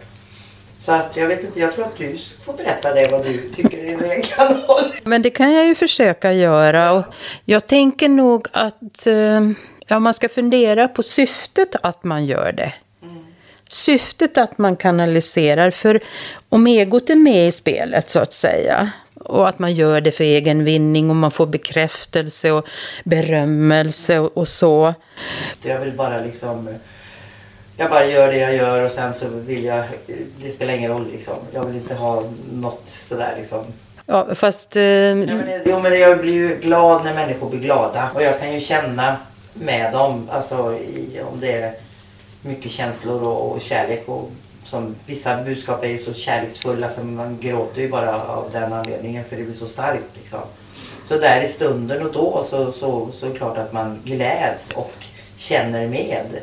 Så 0.80 0.92
att 0.92 1.18
jag 1.18 1.28
vet 1.28 1.44
inte, 1.44 1.60
jag 1.60 1.76
tror 1.76 1.86
att 1.86 1.98
du 1.98 2.18
får 2.46 2.54
berätta 2.54 2.94
det 2.94 3.12
vad 3.12 3.26
du 3.26 3.50
tycker 3.50 3.78
är 3.78 4.16
en 4.16 4.22
kanal. 4.22 4.94
Men 5.04 5.22
det 5.22 5.30
kan 5.30 5.54
jag 5.54 5.66
ju 5.66 5.76
försöka 5.76 6.34
göra 6.34 6.92
och 6.92 7.04
jag 7.46 7.68
tänker 7.68 8.10
nog 8.10 8.48
att 8.52 9.08
eh, 9.08 9.42
ja, 9.88 10.00
man 10.00 10.14
ska 10.14 10.30
fundera 10.30 10.88
på 10.88 11.04
syftet 11.04 11.76
att 11.84 12.04
man 12.04 12.26
gör 12.26 12.52
det. 12.52 12.74
Syftet 13.68 14.38
att 14.38 14.58
man 14.58 14.76
kanaliserar, 14.76 15.72
för 15.72 16.00
om 16.50 16.68
egot 16.68 17.10
är 17.10 17.16
med 17.16 17.48
i 17.48 17.52
spelet 17.52 18.10
så 18.10 18.20
att 18.20 18.34
säga 18.34 18.92
och 19.16 19.50
att 19.50 19.60
man 19.60 19.74
gör 19.74 20.02
det 20.02 20.12
för 20.12 20.24
egen 20.24 20.64
vinning 20.66 21.10
och 21.10 21.16
man 21.16 21.32
får 21.32 21.46
bekräftelse 21.46 22.52
och 22.52 22.66
berömmelse 23.04 24.20
och, 24.20 24.38
och 24.38 24.48
så. 24.48 24.94
Jag 25.64 25.80
vill 25.80 25.92
bara 25.94 26.18
liksom 26.22 26.70
jag 27.78 27.90
bara 27.90 28.06
gör 28.06 28.32
det 28.32 28.38
jag 28.38 28.56
gör 28.56 28.84
och 28.86 28.92
sen 28.92 29.14
så 29.14 29.26
vill 29.30 29.64
jag, 29.64 29.84
det 30.44 30.50
spelar 30.50 30.74
ingen 30.74 30.92
roll 30.92 31.08
liksom. 31.12 31.36
Jag 31.54 31.66
vill 31.66 31.76
inte 31.76 31.94
ha 31.94 32.24
något 32.54 32.84
sådär 33.10 33.34
liksom. 33.38 33.60
Ja, 34.06 34.36
fast... 34.36 34.76
Eh, 34.76 34.82
Ja, 34.84 35.16
men, 35.16 35.46
det- 35.46 35.62
jo 35.66 35.80
men 35.80 36.00
jag 36.00 36.20
blir 36.20 36.34
ju 36.34 36.56
glad 36.62 37.04
när 37.06 37.14
människor 37.14 37.50
blir 37.50 37.60
glada 37.60 38.10
och 38.14 38.24
jag 38.24 38.40
kan 38.40 38.54
ju 38.54 38.60
känna 38.62 39.18
med 39.54 39.94
dem, 39.94 40.30
alltså 40.32 40.74
i, 40.74 41.22
om 41.34 41.40
det 41.40 41.52
är 41.52 41.74
mycket 42.44 42.72
känslor 42.72 43.24
och, 43.24 43.52
och 43.52 43.62
kärlek 43.62 44.10
och 44.10 44.32
som 44.66 44.96
vissa 45.06 45.44
budskap 45.44 45.84
är 45.84 45.88
ju 45.88 45.98
så 45.98 46.14
kärleksfulla 46.14 46.90
så 46.90 47.04
man 47.04 47.38
gråter 47.42 47.82
ju 47.82 47.90
bara 47.90 48.22
av 48.24 48.50
den 48.52 48.74
anledningen 48.74 49.24
för 49.24 49.36
det 49.36 49.44
blir 49.44 49.54
så 49.54 49.68
starkt 49.68 50.16
liksom. 50.16 50.40
Så 51.06 51.18
där 51.18 51.42
i 51.42 51.48
stunden 51.48 52.06
och 52.06 52.14
då 52.14 52.44
så, 52.44 52.72
så, 52.72 53.10
så 53.14 53.26
är 53.26 53.30
det 53.30 53.38
klart 53.38 53.58
att 53.58 53.74
man 53.74 54.00
gläds 54.04 54.72
och 54.72 54.94
känner 55.36 55.88
med. 55.88 56.40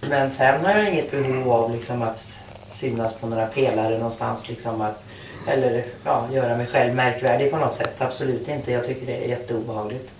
Men 0.00 0.30
sen 0.30 0.64
har 0.64 0.72
jag 0.72 0.88
inget 0.88 1.10
behov 1.10 1.52
av 1.52 1.72
liksom 1.72 2.02
att 2.02 2.38
synas 2.66 3.14
på 3.14 3.26
några 3.26 3.46
pelare 3.46 3.98
någonstans 3.98 4.48
liksom 4.48 4.80
att 4.80 5.04
eller 5.46 5.84
ja, 6.04 6.28
göra 6.32 6.56
mig 6.56 6.66
själv 6.66 6.94
märkvärdig 6.94 7.50
på 7.50 7.56
något 7.56 7.74
sätt. 7.74 7.94
Absolut 7.98 8.48
inte. 8.48 8.72
Jag 8.72 8.86
tycker 8.86 9.06
det 9.06 9.24
är 9.24 9.28
jätteobehagligt. 9.28 10.10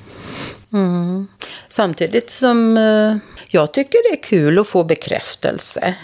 Mm. 0.73 1.29
Samtidigt 1.69 2.31
som 2.31 2.77
eh, 2.77 3.17
jag 3.49 3.73
tycker 3.73 4.11
det 4.11 4.19
är 4.19 4.23
kul 4.23 4.59
att 4.59 4.69
få 4.69 4.85
bekräftelse. 4.85 5.95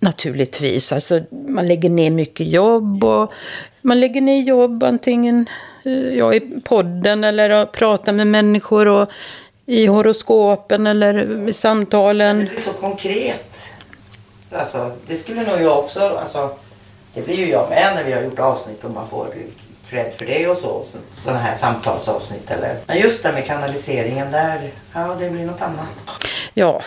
Naturligtvis, 0.00 0.92
alltså 0.92 1.20
man 1.48 1.68
lägger 1.68 1.90
ner 1.90 2.10
mycket 2.10 2.46
jobb 2.46 3.04
och 3.04 3.32
man 3.80 4.00
lägger 4.00 4.20
ner 4.20 4.42
jobb 4.42 4.82
antingen 4.82 5.46
eh, 5.84 5.92
ja, 5.92 6.34
i 6.34 6.40
podden 6.64 7.24
eller 7.24 7.50
att 7.50 7.72
prata 7.72 8.12
med 8.12 8.26
människor 8.26 8.86
och 8.86 9.08
i 9.66 9.86
horoskopen 9.86 10.86
eller 10.86 11.48
i 11.48 11.52
samtalen. 11.52 12.38
Det 12.38 12.44
blir 12.44 12.58
så 12.58 12.72
konkret. 12.72 13.64
Alltså, 14.52 14.90
det 15.06 15.16
skulle 15.16 15.42
nog 15.42 15.62
jag 15.62 15.78
också, 15.78 16.00
alltså, 16.00 16.50
det 17.14 17.22
blir 17.22 17.36
ju 17.36 17.48
jag 17.48 17.70
med 17.70 17.92
när 17.94 18.04
vi 18.04 18.12
har 18.12 18.22
gjort 18.22 18.38
avsnitt 18.38 18.84
och 18.84 18.90
man 18.90 19.08
får 19.08 19.26
cred 19.90 20.12
för 20.18 20.26
det 20.26 20.46
och 20.46 20.56
så. 20.56 20.84
så 20.92 20.98
sådana 21.22 21.40
här 21.40 21.54
samtalsavsnitt 21.54 22.50
eller. 22.50 22.76
Men 22.86 22.98
just 22.98 23.22
det 23.22 23.32
med 23.32 23.46
kanaliseringen 23.46 24.32
där, 24.32 24.70
ja 24.94 25.16
det 25.20 25.30
blir 25.30 25.44
något 25.44 25.62
annat. 25.62 25.88
Ja, 26.54 26.82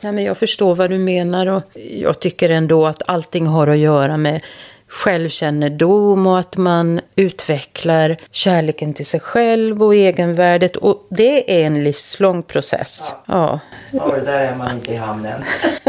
ja 0.00 0.12
men 0.12 0.24
jag 0.24 0.36
förstår 0.38 0.74
vad 0.74 0.90
du 0.90 0.98
menar 0.98 1.46
och 1.46 1.62
jag 1.74 2.20
tycker 2.20 2.48
ändå 2.50 2.86
att 2.86 3.02
allting 3.06 3.46
har 3.46 3.66
att 3.66 3.78
göra 3.78 4.16
med 4.16 4.40
självkännedom 4.88 6.26
och 6.26 6.38
att 6.38 6.56
man 6.56 7.00
utvecklar 7.16 8.16
kärleken 8.30 8.94
till 8.94 9.06
sig 9.06 9.20
själv 9.20 9.82
och 9.82 9.94
egenvärdet. 9.94 10.76
Och 10.76 11.06
det 11.10 11.60
är 11.62 11.66
en 11.66 11.84
livslång 11.84 12.42
process. 12.42 13.12
Ja. 13.26 13.60
Oj, 13.92 14.20
där 14.24 14.40
är 14.40 14.54
man 14.56 14.70
inte 14.70 14.92
i 14.92 14.96
hamnen. 14.96 15.44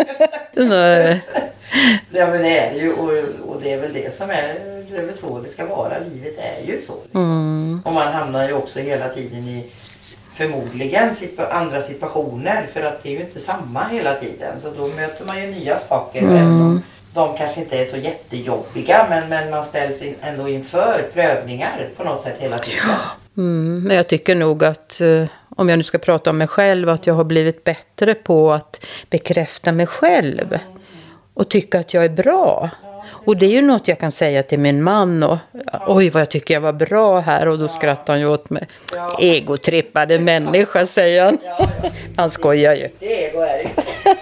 Nej. 0.53 1.21
Ja 2.09 2.27
men 2.27 2.41
det 2.41 2.57
är 2.57 2.73
det 2.73 2.79
ju 2.79 2.93
och, 2.93 3.11
och 3.49 3.61
det 3.61 3.73
är 3.73 3.81
väl 3.81 3.93
det 3.93 4.13
som 4.13 4.29
är, 4.29 4.53
det 4.91 4.97
är 4.97 5.05
väl 5.05 5.15
så 5.15 5.39
det 5.39 5.49
ska 5.49 5.65
vara. 5.65 5.93
Livet 6.13 6.35
är 6.37 6.67
ju 6.67 6.81
så. 6.81 6.93
Mm. 7.13 7.81
Och 7.85 7.93
man 7.93 8.07
hamnar 8.07 8.47
ju 8.47 8.53
också 8.53 8.79
hela 8.79 9.09
tiden 9.09 9.39
i 9.39 9.65
förmodligen 10.33 11.15
andra 11.51 11.81
situationer 11.81 12.67
för 12.73 12.83
att 12.83 13.03
det 13.03 13.09
är 13.09 13.13
ju 13.13 13.19
inte 13.19 13.39
samma 13.39 13.83
hela 13.83 14.15
tiden. 14.15 14.61
Så 14.61 14.71
då 14.77 14.87
möter 14.87 15.25
man 15.25 15.43
ju 15.43 15.51
nya 15.51 15.77
saker. 15.77 16.21
Mm. 16.21 16.81
De 17.13 17.37
kanske 17.37 17.61
inte 17.61 17.77
är 17.77 17.85
så 17.85 17.97
jättejobbiga 17.97 19.05
men, 19.09 19.29
men 19.29 19.49
man 19.49 19.63
ställs 19.63 20.01
in, 20.01 20.15
ändå 20.21 20.49
inför 20.49 21.09
prövningar 21.13 21.87
på 21.97 22.03
något 22.03 22.21
sätt 22.21 22.35
hela 22.39 22.57
tiden. 22.57 22.83
Mm, 23.37 23.83
men 23.83 23.97
jag 23.97 24.07
tycker 24.07 24.35
nog 24.35 24.63
att, 24.63 25.01
eh, 25.01 25.25
om 25.55 25.69
jag 25.69 25.77
nu 25.77 25.83
ska 25.83 25.97
prata 25.97 26.29
om 26.29 26.37
mig 26.37 26.47
själv, 26.47 26.89
att 26.89 27.07
jag 27.07 27.13
har 27.13 27.23
blivit 27.23 27.63
bättre 27.63 28.13
på 28.13 28.51
att 28.51 28.85
bekräfta 29.09 29.71
mig 29.71 29.87
själv. 29.87 30.57
Och 31.37 31.49
tycka 31.49 31.79
att 31.79 31.93
jag 31.93 32.05
är 32.05 32.09
bra. 32.09 32.69
Och 33.09 33.37
det 33.37 33.45
är 33.45 33.49
ju 33.49 33.61
något 33.61 33.87
jag 33.87 33.99
kan 33.99 34.11
säga 34.11 34.43
till 34.43 34.59
min 34.59 34.83
man 34.83 35.23
och 35.23 35.37
oj 35.87 36.09
vad 36.09 36.21
jag 36.21 36.29
tycker 36.29 36.53
jag 36.53 36.61
var 36.61 36.73
bra 36.73 37.19
här 37.19 37.47
och 37.47 37.59
då 37.59 37.67
skrattar 37.67 38.13
han 38.13 38.19
ju 38.19 38.27
åt 38.27 38.49
mig. 38.49 38.67
Egotrippade 39.19 40.19
människa 40.19 40.85
säger 40.85 41.25
han. 41.25 41.37
Han 42.17 42.29
skojar 42.29 42.75
ju. 42.75 42.89
Det 42.99 43.25
är 43.25 43.29
ego 43.29 43.41
är 43.41 43.63
det. 43.63 43.69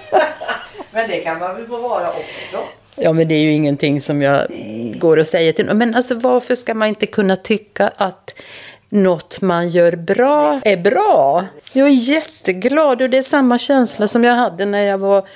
Men 0.91 1.09
det 1.09 1.19
kan 1.19 1.39
man 1.39 1.55
väl 1.55 1.65
få 1.65 1.77
vara 1.77 2.09
också. 2.09 2.57
Ja 2.95 3.13
men 3.13 3.27
det 3.27 3.35
är 3.35 3.39
ju 3.39 3.51
ingenting 3.51 4.01
som 4.01 4.21
jag 4.21 4.41
går 4.95 5.17
och 5.17 5.27
säger 5.27 5.53
till 5.53 5.73
Men 5.73 5.95
alltså 5.95 6.15
varför 6.15 6.55
ska 6.55 6.73
man 6.73 6.87
inte 6.87 7.05
kunna 7.05 7.35
tycka 7.35 7.91
att 7.97 8.35
något 8.89 9.41
man 9.41 9.69
gör 9.69 9.95
bra 9.95 10.61
är 10.63 10.77
bra? 10.77 11.45
Jag 11.73 11.87
är 11.87 11.91
jätteglad 11.91 13.01
och 13.01 13.09
det 13.09 13.17
är 13.17 13.21
samma 13.21 13.57
känsla 13.57 14.07
som 14.07 14.23
jag 14.23 14.33
hade 14.33 14.65
när 14.65 14.83
jag 14.83 14.97
var 14.97 15.27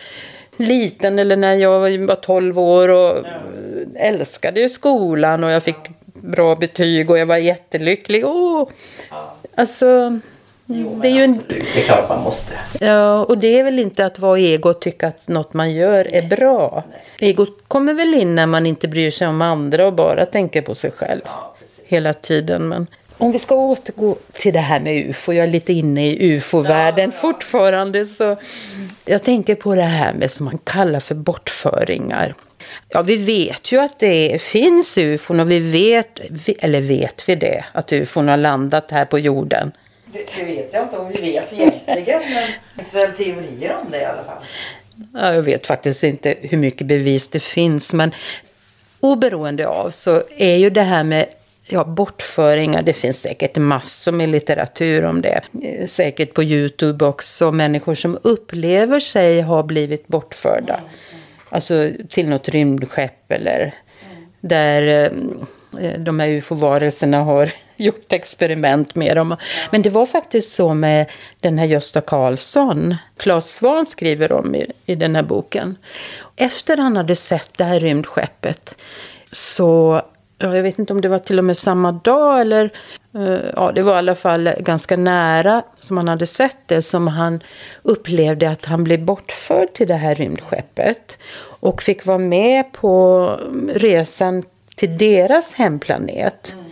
liten 0.60 1.19
eller 1.19 1.36
när 1.36 1.54
jag 1.54 1.80
var 1.80 2.15
12 2.15 2.60
år 2.60 2.89
och 2.89 3.26
älskade 3.95 4.60
ju 4.60 4.69
skolan 4.69 5.43
och 5.43 5.50
jag 5.50 5.63
fick 5.63 5.76
bra 6.13 6.56
betyg 6.56 7.10
och 7.10 7.17
jag 7.17 7.26
var 7.26 7.38
jättelycklig. 7.38 8.26
Åh! 8.26 8.69
Alltså, 9.56 10.19
det 11.02 11.08
är 11.08 11.12
ju 11.12 11.24
en... 11.24 11.39
Det 11.48 11.80
är 11.80 11.84
klart 11.84 12.10
man 12.10 12.24
måste. 12.24 12.54
Ja, 12.80 13.26
och 13.26 13.38
det 13.38 13.60
är 13.60 13.63
väl 13.63 13.80
inte 13.80 14.06
att 14.06 14.19
vara 14.19 14.39
ego 14.39 14.69
och 14.69 14.82
tycka 14.82 15.08
att 15.08 15.28
något 15.28 15.54
man 15.54 15.72
gör 15.72 16.15
är 16.15 16.22
bra. 16.22 16.84
Egot 17.19 17.63
kommer 17.67 17.93
väl 17.93 18.13
in 18.13 18.36
när 18.36 18.45
man 18.45 18.65
inte 18.65 18.88
bryr 18.88 19.12
sig 19.12 19.28
om 19.28 19.41
andra 19.41 19.88
och 19.88 19.93
bara 19.93 20.26
tänker 20.26 20.62
på 20.62 20.76
sig 20.76 20.91
själv. 20.91 21.22
Hela 21.86 22.13
tiden. 22.13 22.67
Men 22.67 22.88
om 23.19 23.32
vi 23.32 23.39
ska 23.39 23.55
återgå 23.55 24.17
till 24.34 24.53
det 24.53 24.60
här 24.60 24.79
med 24.79 25.10
ufo. 25.10 25.34
Jag 25.34 25.43
är 25.43 25.51
lite 25.51 25.73
inne 25.73 26.08
i 26.08 26.36
ufo-världen 26.36 27.12
fortfarande. 27.12 28.05
Så 28.05 28.38
jag 29.05 29.23
tänker 29.23 29.55
på 29.55 29.75
det 29.75 29.82
här 29.82 30.13
med 30.13 30.32
som 30.32 30.45
man 30.45 30.58
kallar 30.58 30.99
för 30.99 31.15
bortföringar. 31.15 32.36
Ja, 32.89 33.01
vi 33.01 33.15
vet 33.15 33.71
ju 33.71 33.79
att 33.79 33.99
det 33.99 34.41
finns 34.41 34.97
ufon 34.97 35.39
och 35.39 35.51
vi 35.51 35.60
vet, 35.60 36.21
eller 36.60 36.82
vet 36.82 37.29
vi 37.29 37.36
det, 37.36 37.65
att 37.71 37.93
ufon 37.93 38.27
har 38.27 38.38
landat 38.38 38.91
här 38.91 39.05
på 39.05 39.19
jorden. 39.19 39.71
Det, 40.05 40.38
det 40.38 40.43
vet 40.43 40.73
jag 40.73 40.84
inte 40.84 40.97
om 40.97 41.10
vi 41.10 41.21
vet 41.21 41.53
egentligen 41.53 42.21
men 42.21 42.43
det 42.75 42.84
finns 42.84 42.93
väl 42.93 43.12
teorier 43.12 43.77
om 43.82 43.91
det 43.91 44.01
i 44.01 44.05
alla 44.05 44.23
fall. 44.23 44.43
Ja, 45.13 45.34
jag 45.34 45.41
vet 45.41 45.67
faktiskt 45.67 46.03
inte 46.03 46.36
hur 46.41 46.58
mycket 46.58 46.88
bevis 46.88 47.27
det 47.27 47.39
finns, 47.39 47.93
men 47.93 48.12
oberoende 48.99 49.67
av 49.67 49.89
så 49.89 50.23
är 50.38 50.55
ju 50.55 50.69
det 50.69 50.82
här 50.82 51.03
med 51.03 51.25
ja, 51.71 51.84
bortföringar. 51.84 52.82
Det 52.82 52.93
finns 52.93 53.21
säkert 53.21 53.58
massor 53.58 54.12
med 54.12 54.29
litteratur 54.29 55.05
om 55.05 55.21
det. 55.21 55.41
Eh, 55.63 55.88
säkert 55.88 56.34
på 56.34 56.43
Youtube 56.43 57.05
också. 57.05 57.51
Människor 57.51 57.95
som 57.95 58.17
upplever 58.21 58.99
sig 58.99 59.41
ha 59.41 59.63
blivit 59.63 60.08
bortförda. 60.08 60.73
Mm. 60.73 60.89
Alltså 61.49 61.89
till 62.10 62.29
något 62.29 62.49
rymdskepp 62.49 63.32
eller 63.32 63.73
där 64.41 65.03
eh, 65.03 65.12
de 65.97 66.19
här 66.19 66.29
ufo-varelserna 66.29 67.23
har 67.23 67.51
gjort 67.77 68.13
experiment 68.13 68.95
med 68.95 69.17
dem. 69.17 69.36
Men 69.71 69.82
det 69.82 69.89
var 69.89 70.05
faktiskt 70.05 70.53
så 70.53 70.73
med 70.73 71.12
den 71.39 71.58
här 71.58 71.65
Gösta 71.65 72.01
Karlsson. 72.01 72.95
Claes 73.17 73.53
Svahn 73.53 73.86
skriver 73.86 74.32
om 74.32 74.55
i, 74.55 74.71
i 74.86 74.95
den 74.95 75.15
här 75.15 75.23
boken. 75.23 75.77
Efter 76.36 76.77
han 76.77 76.97
hade 76.97 77.15
sett 77.15 77.58
det 77.58 77.63
här 77.63 77.79
rymdskeppet 77.79 78.77
så 79.32 80.01
ja, 80.39 80.56
jag 80.56 80.63
vet 80.63 80.80
inte 80.80 80.93
om 80.93 81.02
det 81.02 81.10
var 81.10 81.19
till 81.19 81.39
och 81.39 81.45
med 81.45 81.58
samma 81.58 81.91
dag 81.91 82.41
eller 82.41 82.69
uh, 83.15 83.39
ja, 83.56 83.71
det 83.75 83.82
var 83.82 83.93
i 83.93 83.97
alla 83.97 84.15
fall 84.15 84.49
ganska 84.60 84.97
nära 84.97 85.63
som 85.78 85.97
han 85.97 86.08
hade 86.08 86.28
sett 86.28 86.58
det 86.65 86.82
som 86.82 87.08
han 87.08 87.39
upplevde 87.84 88.49
att 88.49 88.65
han 88.65 88.84
blev 88.84 89.06
bortförd 89.06 89.73
till 89.73 89.88
det 89.88 89.95
här 89.95 90.15
rymdskeppet 90.15 91.17
och 91.60 91.82
fick 91.82 92.06
vara 92.06 92.17
med 92.17 92.71
på 92.71 93.39
resan 93.73 94.43
till 94.75 94.97
deras 94.97 95.54
hemplanet. 95.54 96.54
Mm. 96.54 96.65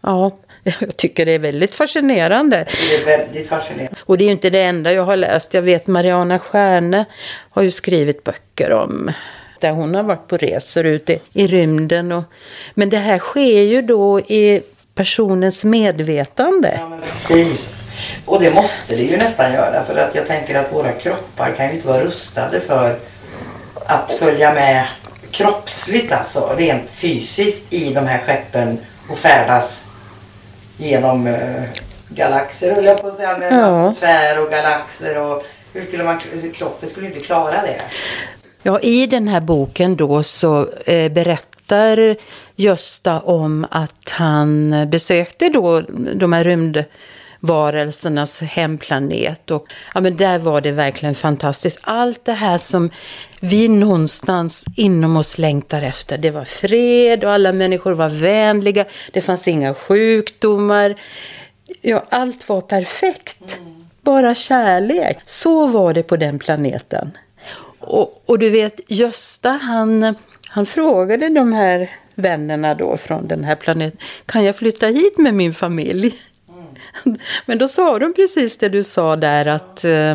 Ja, 0.00 0.38
jag 0.80 0.96
tycker 0.96 1.26
det 1.26 1.32
är 1.32 1.38
väldigt 1.38 1.74
fascinerande. 1.74 2.66
Det 2.90 3.12
är 3.12 3.18
väldigt 3.18 3.48
fascinerande. 3.48 3.96
Och 4.00 4.18
det 4.18 4.24
är 4.24 4.26
ju 4.26 4.32
inte 4.32 4.50
det 4.50 4.62
enda 4.62 4.92
jag 4.92 5.02
har 5.02 5.16
läst. 5.16 5.54
Jag 5.54 5.62
vet 5.62 5.86
Mariana 5.86 6.38
Stjärne 6.38 7.04
har 7.50 7.62
ju 7.62 7.70
skrivit 7.70 8.24
böcker 8.24 8.72
om 8.72 9.10
där 9.60 9.70
hon 9.70 9.94
har 9.94 10.02
varit 10.02 10.28
på 10.28 10.36
resor 10.36 10.86
ute 10.86 11.18
i 11.32 11.46
rymden. 11.46 12.12
Och, 12.12 12.24
men 12.74 12.90
det 12.90 12.98
här 12.98 13.18
sker 13.18 13.62
ju 13.62 13.82
då 13.82 14.20
i 14.20 14.62
personens 14.94 15.64
medvetande. 15.64 16.74
Ja, 16.76 16.88
men 16.88 17.00
precis. 17.00 17.82
Och 18.24 18.40
det 18.40 18.50
måste 18.50 18.96
det 18.96 19.02
ju 19.02 19.16
nästan 19.16 19.52
göra 19.52 19.84
för 19.84 19.96
att 19.96 20.14
jag 20.14 20.26
tänker 20.26 20.54
att 20.54 20.72
våra 20.72 20.92
kroppar 20.92 21.52
kan 21.56 21.66
ju 21.66 21.72
inte 21.72 21.88
vara 21.88 22.04
rustade 22.04 22.60
för 22.60 22.98
att 23.86 24.12
följa 24.12 24.54
med 24.54 24.86
kroppsligt 25.30 26.12
alltså, 26.12 26.54
rent 26.56 26.90
fysiskt 26.90 27.72
i 27.72 27.94
de 27.94 28.06
här 28.06 28.18
skeppen 28.18 28.78
och 29.10 29.18
färdas 29.18 29.86
genom 30.76 31.26
uh, 31.26 31.62
galaxer 32.08 32.74
höll 32.74 32.84
jag 32.84 33.00
på 33.00 33.08
att 33.08 33.16
säga, 33.16 33.38
med 33.38 33.52
ja. 33.52 33.92
sfär 33.92 34.42
och 34.42 34.50
galaxer 34.50 35.18
och 35.18 35.44
hur 35.72 35.84
skulle 35.84 36.04
man, 36.04 36.20
kroppen 36.54 36.88
skulle 36.88 37.06
inte 37.06 37.20
klara 37.20 37.62
det. 37.62 37.80
Ja, 38.66 38.80
i 38.80 39.06
den 39.06 39.28
här 39.28 39.40
boken 39.40 39.96
då 39.96 40.22
så 40.22 40.68
eh, 40.86 41.12
berättar 41.12 42.16
Gösta 42.56 43.20
om 43.20 43.66
att 43.70 44.10
han 44.10 44.74
besökte 44.90 45.48
då 45.48 45.80
de 46.14 46.32
här 46.32 46.44
rymdvarelsernas 46.44 48.40
hemplanet. 48.40 49.50
Och, 49.50 49.66
ja, 49.94 50.00
men 50.00 50.16
där 50.16 50.38
var 50.38 50.60
det 50.60 50.72
verkligen 50.72 51.14
fantastiskt. 51.14 51.78
Allt 51.82 52.24
det 52.24 52.32
här 52.32 52.58
som 52.58 52.90
vi 53.40 53.68
någonstans 53.68 54.64
inom 54.76 55.16
oss 55.16 55.38
längtar 55.38 55.82
efter. 55.82 56.18
Det 56.18 56.30
var 56.30 56.44
fred 56.44 57.24
och 57.24 57.32
alla 57.32 57.52
människor 57.52 57.92
var 57.92 58.08
vänliga. 58.08 58.84
Det 59.12 59.20
fanns 59.20 59.48
inga 59.48 59.74
sjukdomar. 59.74 60.94
Ja, 61.80 62.04
allt 62.08 62.48
var 62.48 62.60
perfekt. 62.60 63.58
Bara 64.00 64.34
kärlek. 64.34 65.18
Så 65.26 65.66
var 65.66 65.94
det 65.94 66.02
på 66.02 66.16
den 66.16 66.38
planeten. 66.38 67.12
Och, 67.86 68.22
och, 68.26 68.38
du 68.38 68.50
vet, 68.50 68.80
Gösta 68.86 69.50
han, 69.50 70.14
han 70.48 70.66
frågade 70.66 71.28
de 71.28 71.52
här 71.52 71.90
vännerna 72.14 72.74
då 72.74 72.96
från 72.96 73.28
den 73.28 73.44
här 73.44 73.54
planeten, 73.54 73.98
kan 74.26 74.44
jag 74.44 74.56
flytta 74.56 74.86
hit 74.86 75.18
med 75.18 75.34
min 75.34 75.52
familj? 75.52 76.22
Mm. 77.04 77.18
Men 77.46 77.58
då 77.58 77.68
sa 77.68 77.98
de 77.98 78.12
precis 78.14 78.58
det 78.58 78.68
du 78.68 78.82
sa 78.82 79.16
där 79.16 79.46
att 79.46 79.84
eh, 79.84 80.10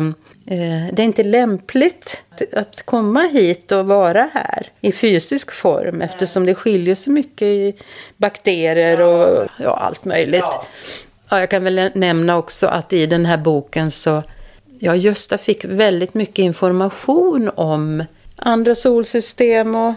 eh, 0.46 0.86
det 0.92 1.02
är 1.02 1.04
inte 1.04 1.22
lämpligt 1.22 2.22
att 2.52 2.82
komma 2.82 3.20
hit 3.20 3.72
och 3.72 3.86
vara 3.86 4.30
här 4.34 4.66
i 4.80 4.92
fysisk 4.92 5.52
form 5.52 6.02
eftersom 6.02 6.46
det 6.46 6.54
skiljer 6.54 6.94
sig 6.94 7.12
mycket 7.12 7.42
i 7.42 7.74
bakterier 8.16 9.00
och 9.00 9.48
ja, 9.58 9.76
allt 9.76 10.04
möjligt. 10.04 10.44
Ja, 11.30 11.40
jag 11.40 11.50
kan 11.50 11.64
väl 11.64 11.90
nämna 11.94 12.36
också 12.36 12.66
att 12.66 12.92
i 12.92 13.06
den 13.06 13.26
här 13.26 13.38
boken 13.38 13.90
så 13.90 14.22
Ja, 14.84 14.94
Gösta 14.96 15.38
fick 15.38 15.64
väldigt 15.64 16.14
mycket 16.14 16.38
information 16.38 17.50
om 17.54 18.04
andra 18.36 18.74
solsystem 18.74 19.74
och 19.74 19.94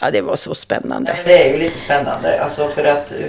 ja, 0.00 0.10
det 0.10 0.20
var 0.20 0.36
så 0.36 0.54
spännande. 0.54 1.16
Det 1.24 1.48
är 1.48 1.52
ju 1.52 1.58
lite 1.58 1.78
spännande, 1.78 2.42
alltså 2.42 2.68
för 2.68 2.84
att 2.84 3.12
eh, 3.12 3.26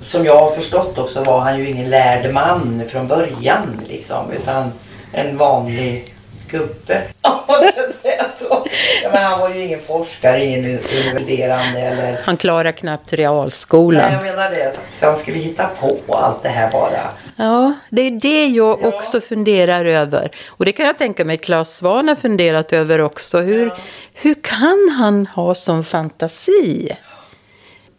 som 0.00 0.24
jag 0.24 0.36
har 0.36 0.50
förstått 0.50 0.98
också 0.98 1.22
var 1.22 1.40
han 1.40 1.58
ju 1.58 1.68
ingen 1.68 1.90
lärd 1.90 2.34
man 2.34 2.82
från 2.88 3.08
början 3.08 3.80
liksom, 3.88 4.32
utan 4.32 4.72
en 5.12 5.38
vanlig 5.38 6.11
gubbe. 6.52 7.02
Om 7.22 7.38
man 7.48 7.60
ska 7.60 7.82
säga 8.02 8.24
så. 8.36 8.66
Ja, 9.02 9.10
men 9.12 9.22
han 9.22 9.40
var 9.40 9.48
ju 9.48 9.60
ingen 9.60 9.80
forskare, 9.80 10.44
ingen 10.44 10.64
utvärderande 10.64 11.80
eller... 11.80 12.22
Han 12.24 12.36
klarade 12.36 12.72
knappt 12.72 13.12
realskolan. 13.12 14.02
Nej, 14.02 14.12
jag 14.12 14.22
menar 14.22 14.50
det. 14.50 14.80
Så 15.00 15.06
han 15.06 15.16
skulle 15.16 15.38
hitta 15.38 15.70
på 16.06 16.14
allt 16.14 16.42
det 16.42 16.48
här 16.48 16.70
bara. 16.70 17.00
Ja, 17.36 17.74
det 17.90 18.02
är 18.02 18.10
det 18.10 18.46
jag 18.46 18.78
ja. 18.82 18.88
också 18.88 19.20
funderar 19.20 19.84
över. 19.84 20.36
Och 20.46 20.64
det 20.64 20.72
kan 20.72 20.86
jag 20.86 20.98
tänka 20.98 21.24
mig 21.24 21.38
Claes 21.38 21.76
Svahn 21.76 22.08
har 22.08 22.14
funderat 22.14 22.72
över 22.72 23.00
också. 23.00 23.38
Hur, 23.38 23.66
ja. 23.66 23.76
hur 24.14 24.34
kan 24.34 24.94
han 24.98 25.26
ha 25.26 25.54
sån 25.54 25.84
fantasi? 25.84 26.96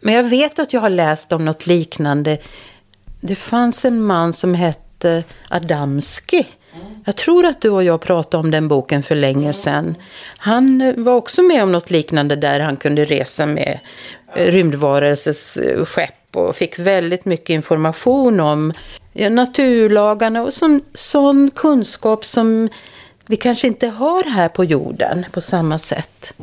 Men 0.00 0.14
jag 0.14 0.22
vet 0.22 0.58
att 0.58 0.72
jag 0.72 0.80
har 0.80 0.90
läst 0.90 1.32
om 1.32 1.44
något 1.44 1.66
liknande. 1.66 2.38
Det 3.20 3.34
fanns 3.34 3.84
en 3.84 4.02
man 4.02 4.32
som 4.32 4.54
hette 4.54 5.24
Adamski 5.48 6.46
jag 7.04 7.16
tror 7.16 7.46
att 7.46 7.60
du 7.60 7.70
och 7.70 7.84
jag 7.84 8.00
pratade 8.00 8.40
om 8.40 8.50
den 8.50 8.68
boken 8.68 9.02
för 9.02 9.14
länge 9.14 9.52
sedan. 9.52 9.94
Han 10.38 10.94
var 11.04 11.14
också 11.14 11.42
med 11.42 11.62
om 11.62 11.72
något 11.72 11.90
liknande 11.90 12.36
där 12.36 12.60
han 12.60 12.76
kunde 12.76 13.04
resa 13.04 13.46
med 13.46 13.78
eh, 14.34 14.52
rymdvarelses 14.52 15.56
eh, 15.56 15.84
skepp 15.84 16.36
och 16.36 16.56
fick 16.56 16.78
väldigt 16.78 17.24
mycket 17.24 17.50
information 17.50 18.40
om 18.40 18.72
naturlagarna 19.30 20.42
och 20.42 20.52
sån, 20.52 20.80
sån 20.94 21.50
kunskap 21.54 22.24
som 22.24 22.68
vi 23.26 23.36
kanske 23.36 23.66
inte 23.66 23.88
har 23.88 24.24
här 24.24 24.48
på 24.48 24.64
jorden 24.64 25.26
på 25.32 25.40
samma 25.40 25.78
sätt. 25.78 26.34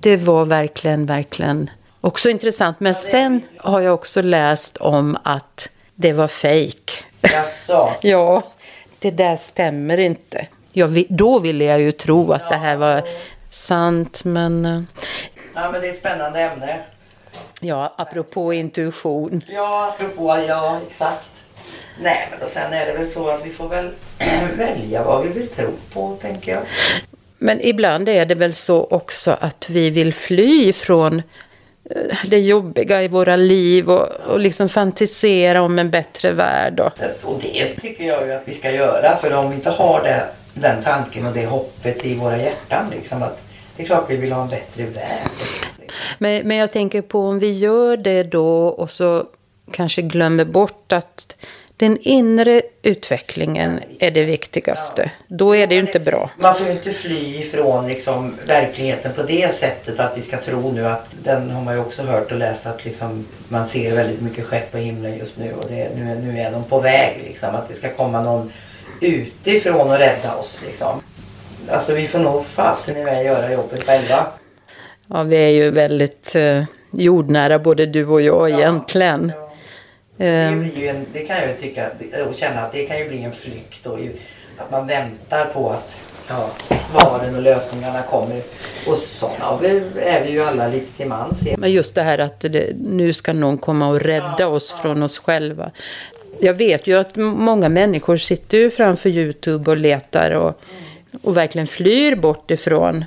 Det 0.00 0.16
var 0.16 0.44
verkligen, 0.44 1.06
verkligen 1.06 1.70
också 2.00 2.30
intressant. 2.30 2.80
Men 2.80 2.94
sen 2.94 3.40
har 3.56 3.80
jag 3.80 3.94
också 3.94 4.22
läst 4.22 4.76
om 4.76 5.18
att 5.22 5.68
det 5.94 6.12
var 6.12 6.28
fejk. 6.28 7.04
Jaså? 7.20 7.92
ja 8.02 8.42
det 9.02 9.10
där 9.10 9.36
stämmer 9.36 9.98
inte. 9.98 10.46
Jag, 10.72 11.04
då 11.08 11.38
ville 11.38 11.64
jag 11.64 11.80
ju 11.80 11.92
tro 11.92 12.32
att 12.32 12.48
det 12.48 12.56
här 12.56 12.76
var 12.76 13.02
sant, 13.50 14.24
men... 14.24 14.64
Eh, 14.66 14.82
ja, 15.54 15.70
men 15.70 15.80
det 15.80 15.86
är 15.86 15.90
ett 15.90 15.98
spännande 15.98 16.40
ämne. 16.40 16.78
Ja, 17.60 17.94
apropå 17.98 18.52
intuition. 18.52 19.42
Ja, 19.46 19.94
apropå, 19.94 20.44
ja, 20.48 20.78
exakt. 20.86 21.28
Nej, 22.02 22.28
men 22.40 22.48
sen 22.48 22.72
är 22.72 22.86
det 22.86 22.92
väl 22.92 23.10
så 23.10 23.28
att 23.28 23.46
vi 23.46 23.50
får 23.50 23.68
väl 23.68 23.90
välja 24.56 25.04
vad 25.04 25.22
vi 25.22 25.28
vill 25.28 25.48
tro 25.48 25.70
på, 25.92 26.16
tänker 26.20 26.52
jag. 26.52 26.62
Men 27.38 27.60
ibland 27.60 28.08
är 28.08 28.26
det 28.26 28.34
väl 28.34 28.52
så 28.52 28.84
också 28.84 29.36
att 29.40 29.70
vi 29.70 29.90
vill 29.90 30.14
fly 30.14 30.72
från 30.72 31.22
det 32.26 32.38
jobbiga 32.38 33.02
i 33.02 33.08
våra 33.08 33.36
liv 33.36 33.90
och, 33.90 34.08
och 34.26 34.40
liksom 34.40 34.68
fantisera 34.68 35.62
om 35.62 35.78
en 35.78 35.90
bättre 35.90 36.32
värld. 36.32 36.80
Och... 36.80 36.92
och 37.22 37.40
det 37.42 37.74
tycker 37.80 38.04
jag 38.04 38.26
ju 38.26 38.32
att 38.32 38.42
vi 38.44 38.54
ska 38.54 38.70
göra 38.70 39.16
för 39.16 39.34
om 39.34 39.50
vi 39.50 39.56
inte 39.56 39.70
har 39.70 40.02
det, 40.02 40.24
den 40.54 40.82
tanken 40.82 41.26
och 41.26 41.32
det 41.32 41.46
hoppet 41.46 42.06
i 42.06 42.14
våra 42.14 42.38
hjärtan 42.38 42.90
liksom 42.90 43.22
att 43.22 43.42
det 43.76 43.82
är 43.82 43.86
klart 43.86 44.04
vi 44.08 44.16
vill 44.16 44.32
ha 44.32 44.42
en 44.42 44.48
bättre 44.48 44.84
värld. 44.84 45.30
Men, 46.18 46.48
men 46.48 46.56
jag 46.56 46.72
tänker 46.72 47.02
på 47.02 47.20
om 47.20 47.38
vi 47.38 47.50
gör 47.50 47.96
det 47.96 48.22
då 48.22 48.66
och 48.66 48.90
så 48.90 49.26
kanske 49.70 50.02
glömmer 50.02 50.44
bort 50.44 50.92
att 50.92 51.36
den 51.82 51.98
inre 52.00 52.62
utvecklingen 52.82 53.80
är 53.98 54.10
det 54.10 54.22
viktigaste. 54.22 55.02
Ja. 55.02 55.36
Då 55.36 55.56
är 55.56 55.66
det 55.66 55.74
ju 55.74 55.80
inte 55.80 56.00
bra. 56.00 56.30
Man 56.38 56.54
får 56.54 56.66
ju 56.66 56.72
inte 56.72 56.90
fly 56.90 57.36
ifrån 57.36 57.88
liksom 57.88 58.34
verkligheten 58.46 59.12
på 59.12 59.22
det 59.22 59.54
sättet 59.54 60.00
att 60.00 60.16
vi 60.16 60.22
ska 60.22 60.36
tro 60.36 60.72
nu 60.72 60.86
att 60.86 61.06
den 61.24 61.50
har 61.50 61.62
man 61.62 61.74
ju 61.74 61.80
också 61.80 62.02
hört 62.02 62.32
och 62.32 62.38
läst 62.38 62.66
att 62.66 62.84
liksom 62.84 63.26
man 63.48 63.66
ser 63.66 63.96
väldigt 63.96 64.20
mycket 64.20 64.44
skepp 64.44 64.72
på 64.72 64.78
himlen 64.78 65.18
just 65.18 65.38
nu 65.38 65.52
och 65.52 65.64
det, 65.68 65.90
nu, 65.96 66.14
nu 66.14 66.40
är 66.40 66.50
de 66.50 66.64
på 66.64 66.80
väg 66.80 67.22
liksom. 67.26 67.54
Att 67.54 67.68
det 67.68 67.74
ska 67.74 67.88
komma 67.88 68.22
någon 68.22 68.52
utifrån 69.00 69.90
och 69.90 69.98
rädda 69.98 70.34
oss 70.34 70.60
liksom. 70.66 71.00
Alltså 71.68 71.94
vi 71.94 72.08
får 72.08 72.18
nog 72.18 72.46
fasen 72.46 72.96
iväg 72.96 73.26
göra 73.26 73.52
jobbet 73.52 73.84
själva. 73.84 74.26
Ja, 75.06 75.22
vi 75.22 75.36
är 75.36 75.48
ju 75.48 75.70
väldigt 75.70 76.36
eh, 76.36 76.64
jordnära 76.92 77.58
både 77.58 77.86
du 77.86 78.06
och 78.06 78.20
jag 78.20 78.50
ja. 78.50 78.58
egentligen. 78.58 79.32
Ja. 79.36 79.51
Det, 80.22 80.28
ehm. 80.28 80.70
en, 80.76 81.06
det 81.12 81.20
kan 81.20 81.36
jag 81.36 81.48
ju 81.48 81.54
tycka 81.54 81.90
och 82.28 82.36
känna 82.36 82.60
att 82.60 82.72
det 82.72 82.84
kan 82.84 82.98
ju 82.98 83.08
bli 83.08 83.22
en 83.22 83.32
flykt 83.32 83.84
då. 83.84 83.98
Att 84.58 84.70
man 84.70 84.86
väntar 84.86 85.44
på 85.44 85.70
att 85.70 85.96
Ja, 86.28 86.50
svaren 86.90 87.36
och 87.36 87.42
lösningarna 87.42 88.02
kommer. 88.02 88.42
Och 88.86 88.98
sådana 88.98 89.58
är 90.02 90.24
vi 90.24 90.30
ju 90.30 90.42
alla 90.42 90.68
lite 90.68 90.96
till 90.96 91.06
mans. 91.06 91.42
Men 91.58 91.72
just 91.72 91.94
det 91.94 92.02
här 92.02 92.18
att 92.18 92.40
det, 92.40 92.76
nu 92.76 93.12
ska 93.12 93.32
någon 93.32 93.58
komma 93.58 93.88
och 93.88 94.00
rädda 94.00 94.48
oss 94.48 94.70
från 94.70 95.02
oss 95.02 95.18
själva. 95.18 95.70
Jag 96.40 96.54
vet 96.54 96.86
ju 96.86 96.98
att 96.98 97.16
många 97.16 97.68
människor 97.68 98.16
sitter 98.16 98.58
ju 98.58 98.70
framför 98.70 99.08
Youtube 99.08 99.70
och 99.70 99.76
letar 99.76 100.30
och, 100.30 100.60
och 101.22 101.36
verkligen 101.36 101.66
flyr 101.66 102.16
bort 102.16 102.50
ifrån 102.50 103.04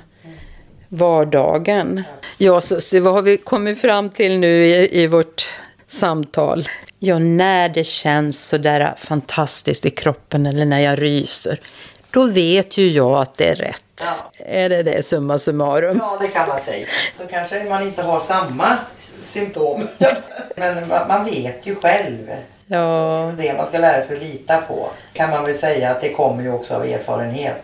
vardagen. 0.88 2.02
Ja, 2.38 2.60
så, 2.60 2.80
så 2.80 3.00
vad 3.00 3.14
har 3.14 3.22
vi 3.22 3.36
kommit 3.36 3.80
fram 3.80 4.10
till 4.10 4.38
nu 4.38 4.66
i, 4.66 5.02
i 5.02 5.06
vårt 5.06 5.48
samtal? 5.88 6.68
Ja, 6.98 7.18
när 7.18 7.68
det 7.68 7.84
känns 7.84 8.48
så 8.48 8.58
där 8.58 8.94
fantastiskt 8.96 9.86
i 9.86 9.90
kroppen 9.90 10.46
eller 10.46 10.64
när 10.64 10.80
jag 10.80 11.02
ryser, 11.02 11.60
då 12.10 12.24
vet 12.24 12.76
ju 12.76 12.88
jag 12.88 13.22
att 13.22 13.34
det 13.34 13.48
är 13.48 13.54
rätt. 13.54 13.82
Ja. 14.04 14.44
Är 14.46 14.68
det 14.68 14.82
det, 14.82 15.02
summa 15.02 15.38
summarum? 15.38 15.98
Ja, 16.00 16.18
det 16.20 16.28
kan 16.28 16.48
man 16.48 16.60
säga. 16.60 16.86
Så 17.20 17.26
kanske 17.26 17.64
man 17.64 17.82
inte 17.82 18.02
har 18.02 18.20
samma 18.20 18.78
symptom. 19.24 19.88
Men 20.56 20.88
man 20.88 21.24
vet 21.24 21.66
ju 21.66 21.74
själv. 21.74 22.30
Ja. 22.66 23.32
Det 23.38 23.56
man 23.56 23.66
ska 23.66 23.78
lära 23.78 24.02
sig 24.02 24.16
att 24.16 24.22
lita 24.22 24.60
på 24.60 24.90
kan 25.12 25.30
man 25.30 25.44
väl 25.44 25.54
säga 25.54 25.90
att 25.90 26.00
det 26.00 26.12
kommer 26.12 26.42
ju 26.42 26.52
också 26.52 26.74
av 26.74 26.84
erfarenhet 26.84 27.62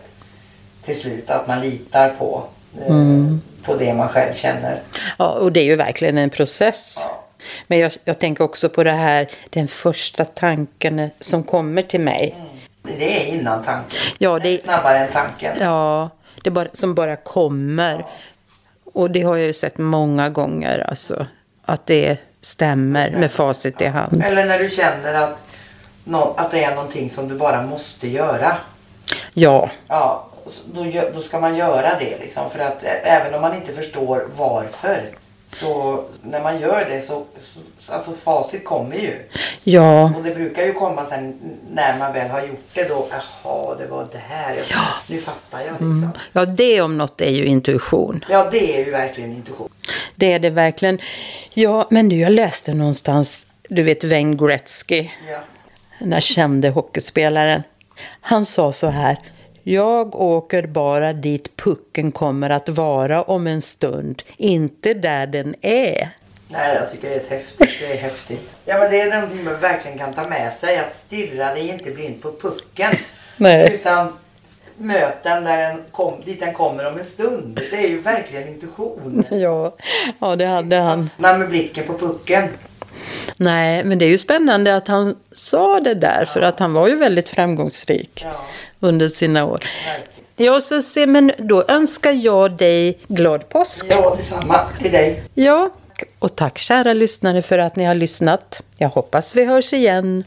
till 0.85 0.99
slut. 0.99 1.29
Att 1.29 1.47
man 1.47 1.61
litar 1.61 2.09
på, 2.09 2.43
eh, 2.81 2.87
mm. 2.87 3.41
på 3.63 3.75
det 3.75 3.93
man 3.93 4.09
själv 4.09 4.33
känner. 4.33 4.79
Ja, 5.17 5.29
och 5.29 5.51
det 5.51 5.59
är 5.59 5.65
ju 5.65 5.75
verkligen 5.75 6.17
en 6.17 6.29
process. 6.29 6.97
Ja. 7.01 7.22
Men 7.67 7.79
jag, 7.79 7.91
jag, 8.03 8.19
tänker 8.19 8.43
också 8.43 8.69
på 8.69 8.83
det 8.83 8.91
här, 8.91 9.29
den 9.49 9.67
första 9.67 10.25
tanken 10.25 11.09
som 11.19 11.43
kommer 11.43 11.81
till 11.81 12.01
mig. 12.01 12.35
Mm. 12.37 12.97
Det 12.97 13.21
är 13.21 13.33
innan 13.33 13.63
tanken. 13.63 13.99
Ja, 14.17 14.39
det 14.39 14.49
är 14.49 14.57
snabbare 14.57 14.97
än 14.97 15.11
tanken. 15.11 15.57
Ja, 15.59 16.09
det 16.43 16.49
bara, 16.49 16.67
som 16.73 16.95
bara 16.95 17.15
kommer. 17.15 17.99
Ja. 17.99 18.09
Och 18.93 19.11
det 19.11 19.21
har 19.21 19.35
jag 19.35 19.47
ju 19.47 19.53
sett 19.53 19.77
många 19.77 20.29
gånger, 20.29 20.85
alltså. 20.89 21.27
Att 21.65 21.85
det 21.85 22.17
stämmer 22.41 23.11
med 23.11 23.31
facit 23.31 23.81
i 23.81 23.85
hand. 23.85 24.23
Eller 24.25 24.45
när 24.45 24.59
du 24.59 24.69
känner 24.69 25.13
att, 25.13 25.39
att 26.37 26.51
det 26.51 26.63
är 26.63 26.75
någonting 26.75 27.09
som 27.09 27.27
du 27.27 27.35
bara 27.35 27.61
måste 27.61 28.07
göra. 28.07 28.57
Ja. 29.33 29.69
Ja, 29.87 30.27
då, 30.65 30.85
då 31.13 31.21
ska 31.21 31.39
man 31.39 31.57
göra 31.57 31.99
det 31.99 32.19
liksom. 32.19 32.49
För 32.49 32.59
att 32.59 32.83
även 32.83 33.33
om 33.33 33.41
man 33.41 33.55
inte 33.55 33.73
förstår 33.73 34.27
varför 34.37 35.01
så 35.53 36.03
när 36.21 36.43
man 36.43 36.59
gör 36.59 36.85
det 36.89 37.01
så, 37.01 37.23
så 37.77 37.93
alltså 37.93 38.11
facit 38.23 38.65
kommer 38.65 38.95
ju. 38.95 39.13
Ja. 39.63 40.13
Och 40.17 40.23
det 40.23 40.35
brukar 40.35 40.63
ju 40.63 40.73
komma 40.73 41.05
sen 41.05 41.39
när 41.71 41.97
man 41.97 42.13
väl 42.13 42.29
har 42.29 42.41
gjort 42.41 42.69
det 42.73 42.83
då. 42.83 43.07
Jaha, 43.11 43.75
det 43.75 43.87
var 43.87 44.07
det 44.11 44.17
här. 44.17 44.55
Ja. 44.69 44.81
Nu 45.09 45.17
fattar 45.17 45.59
jag 45.59 45.71
liksom. 45.71 46.03
Mm. 46.03 46.09
Ja, 46.31 46.45
det 46.45 46.81
om 46.81 46.97
något 46.97 47.21
är 47.21 47.31
ju 47.31 47.45
intuition. 47.45 48.25
Ja, 48.29 48.49
det 48.51 48.75
är 48.75 48.85
ju 48.85 48.91
verkligen 48.91 49.31
intuition. 49.31 49.69
Det 50.15 50.33
är 50.33 50.39
det 50.39 50.49
verkligen. 50.49 50.99
Ja, 51.53 51.87
men 51.89 52.09
du, 52.09 52.15
jag 52.15 52.31
läste 52.31 52.73
någonstans, 52.73 53.47
du 53.69 53.83
vet 53.83 54.03
Wayne 54.03 54.35
Gretzky. 54.35 55.09
Ja. 55.31 55.39
Den 55.99 56.09
där 56.09 56.19
kände 56.19 56.69
hockeyspelaren. 56.69 57.63
Han 58.21 58.45
sa 58.45 58.71
så 58.71 58.87
här. 58.87 59.17
Jag 59.63 60.15
åker 60.15 60.67
bara 60.67 61.13
dit 61.13 61.57
pucken 61.57 62.11
kommer 62.11 62.49
att 62.49 62.69
vara 62.69 63.21
om 63.21 63.47
en 63.47 63.61
stund, 63.61 64.23
inte 64.37 64.93
där 64.93 65.27
den 65.27 65.55
är. 65.61 66.09
Nej, 66.47 66.75
jag 66.75 66.91
tycker 66.91 67.09
det 67.09 67.15
är 67.15 67.29
häftigt. 67.29 67.79
Det 67.79 67.93
är 67.93 67.97
häftigt. 67.97 68.55
Ja, 68.65 68.77
men 68.77 68.91
det 68.91 69.01
är 69.01 69.15
någonting 69.15 69.43
man 69.43 69.59
verkligen 69.59 69.97
kan 69.97 70.13
ta 70.13 70.27
med 70.27 70.53
sig. 70.53 70.77
Att 70.77 70.93
stirra 70.93 71.53
dig 71.53 71.69
inte 71.69 71.91
blind 71.91 72.21
på 72.21 72.31
pucken. 72.31 72.95
Nej. 73.37 73.73
Utan 73.73 74.13
möt 74.77 75.23
den 75.23 75.43
där 75.43 75.57
den 75.57 75.83
kom, 75.91 76.21
dit 76.25 76.39
den 76.39 76.53
kommer 76.53 76.87
om 76.87 76.97
en 76.97 77.05
stund. 77.05 77.59
Det 77.71 77.77
är 77.77 77.87
ju 77.87 77.99
verkligen 77.99 78.47
intuition. 78.47 79.23
Ja, 79.31 79.75
ja 80.19 80.35
det 80.35 80.45
hade 80.45 80.75
han. 80.75 81.03
Fastna 81.03 81.37
med 81.37 81.49
blicken 81.49 81.83
på 81.87 81.97
pucken. 81.97 82.49
Nej, 83.37 83.83
men 83.83 83.99
det 83.99 84.05
är 84.05 84.09
ju 84.09 84.17
spännande 84.17 84.75
att 84.75 84.87
han 84.87 85.15
sa 85.31 85.79
det 85.79 85.93
där, 85.93 86.19
ja. 86.19 86.25
för 86.25 86.41
att 86.41 86.59
han 86.59 86.73
var 86.73 86.87
ju 86.87 86.95
väldigt 86.95 87.29
framgångsrik 87.29 88.21
ja. 88.23 88.31
under 88.79 89.07
sina 89.07 89.45
år. 89.45 89.65
Ja, 90.35 90.61
så 90.61 90.81
se, 90.81 91.07
men 91.07 91.31
då 91.37 91.63
önskar 91.67 92.11
jag 92.11 92.57
dig 92.57 92.99
glad 93.07 93.49
påsk. 93.49 93.85
Ja, 93.89 94.15
detsamma 94.17 94.59
till 94.81 94.91
dig. 94.91 95.23
Ja, 95.33 95.69
och 96.19 96.35
tack 96.35 96.57
kära 96.57 96.93
lyssnare 96.93 97.41
för 97.41 97.57
att 97.57 97.75
ni 97.75 97.83
har 97.83 97.95
lyssnat. 97.95 98.61
Jag 98.77 98.89
hoppas 98.89 99.35
vi 99.35 99.45
hörs 99.45 99.73
igen. 99.73 100.23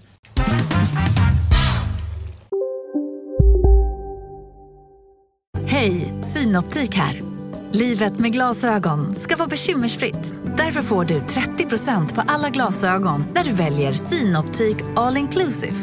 Hej, 5.66 6.12
Synoptik 6.22 6.94
här. 6.94 7.35
Livet 7.78 8.18
med 8.18 8.32
glasögon 8.32 9.14
ska 9.14 9.36
vara 9.36 9.48
bekymmersfritt. 9.48 10.34
Därför 10.56 10.82
får 10.82 11.04
du 11.04 11.18
30% 11.18 12.14
på 12.14 12.22
alla 12.26 12.50
glasögon 12.50 13.24
när 13.34 13.44
du 13.44 13.52
väljer 13.52 13.92
Synoptik 13.92 14.76
All 14.96 15.16
Inclusive. 15.16 15.74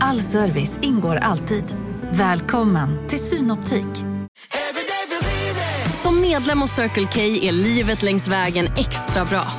All 0.00 0.20
service 0.20 0.78
ingår 0.82 1.16
alltid. 1.16 1.64
Välkommen 2.10 3.08
till 3.08 3.18
Synoptik. 3.18 3.86
Som 5.94 6.20
medlem 6.20 6.60
hos 6.60 6.70
Circle 6.70 7.08
K 7.12 7.20
är 7.20 7.52
livet 7.52 8.02
längs 8.02 8.28
vägen 8.28 8.66
extra 8.78 9.24
bra. 9.24 9.52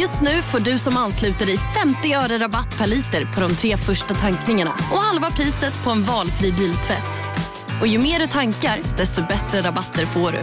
Just 0.00 0.22
nu 0.22 0.42
får 0.42 0.60
du 0.60 0.78
som 0.78 0.96
ansluter 0.96 1.46
dig 1.46 1.58
50 1.58 2.14
öre 2.14 2.38
rabatt 2.38 2.78
per 2.78 2.86
liter 2.86 3.34
på 3.34 3.40
de 3.40 3.54
tre 3.54 3.76
första 3.76 4.14
tankningarna 4.14 4.72
och 4.92 4.98
halva 4.98 5.30
priset 5.30 5.84
på 5.84 5.90
en 5.90 6.02
valfri 6.02 6.52
biltvätt. 6.52 7.24
Och 7.80 7.86
ju 7.86 7.98
mer 7.98 8.18
du 8.18 8.26
tankar, 8.26 8.78
desto 8.96 9.22
bättre 9.22 9.60
rabatter 9.60 10.06
får 10.06 10.32
du. 10.32 10.42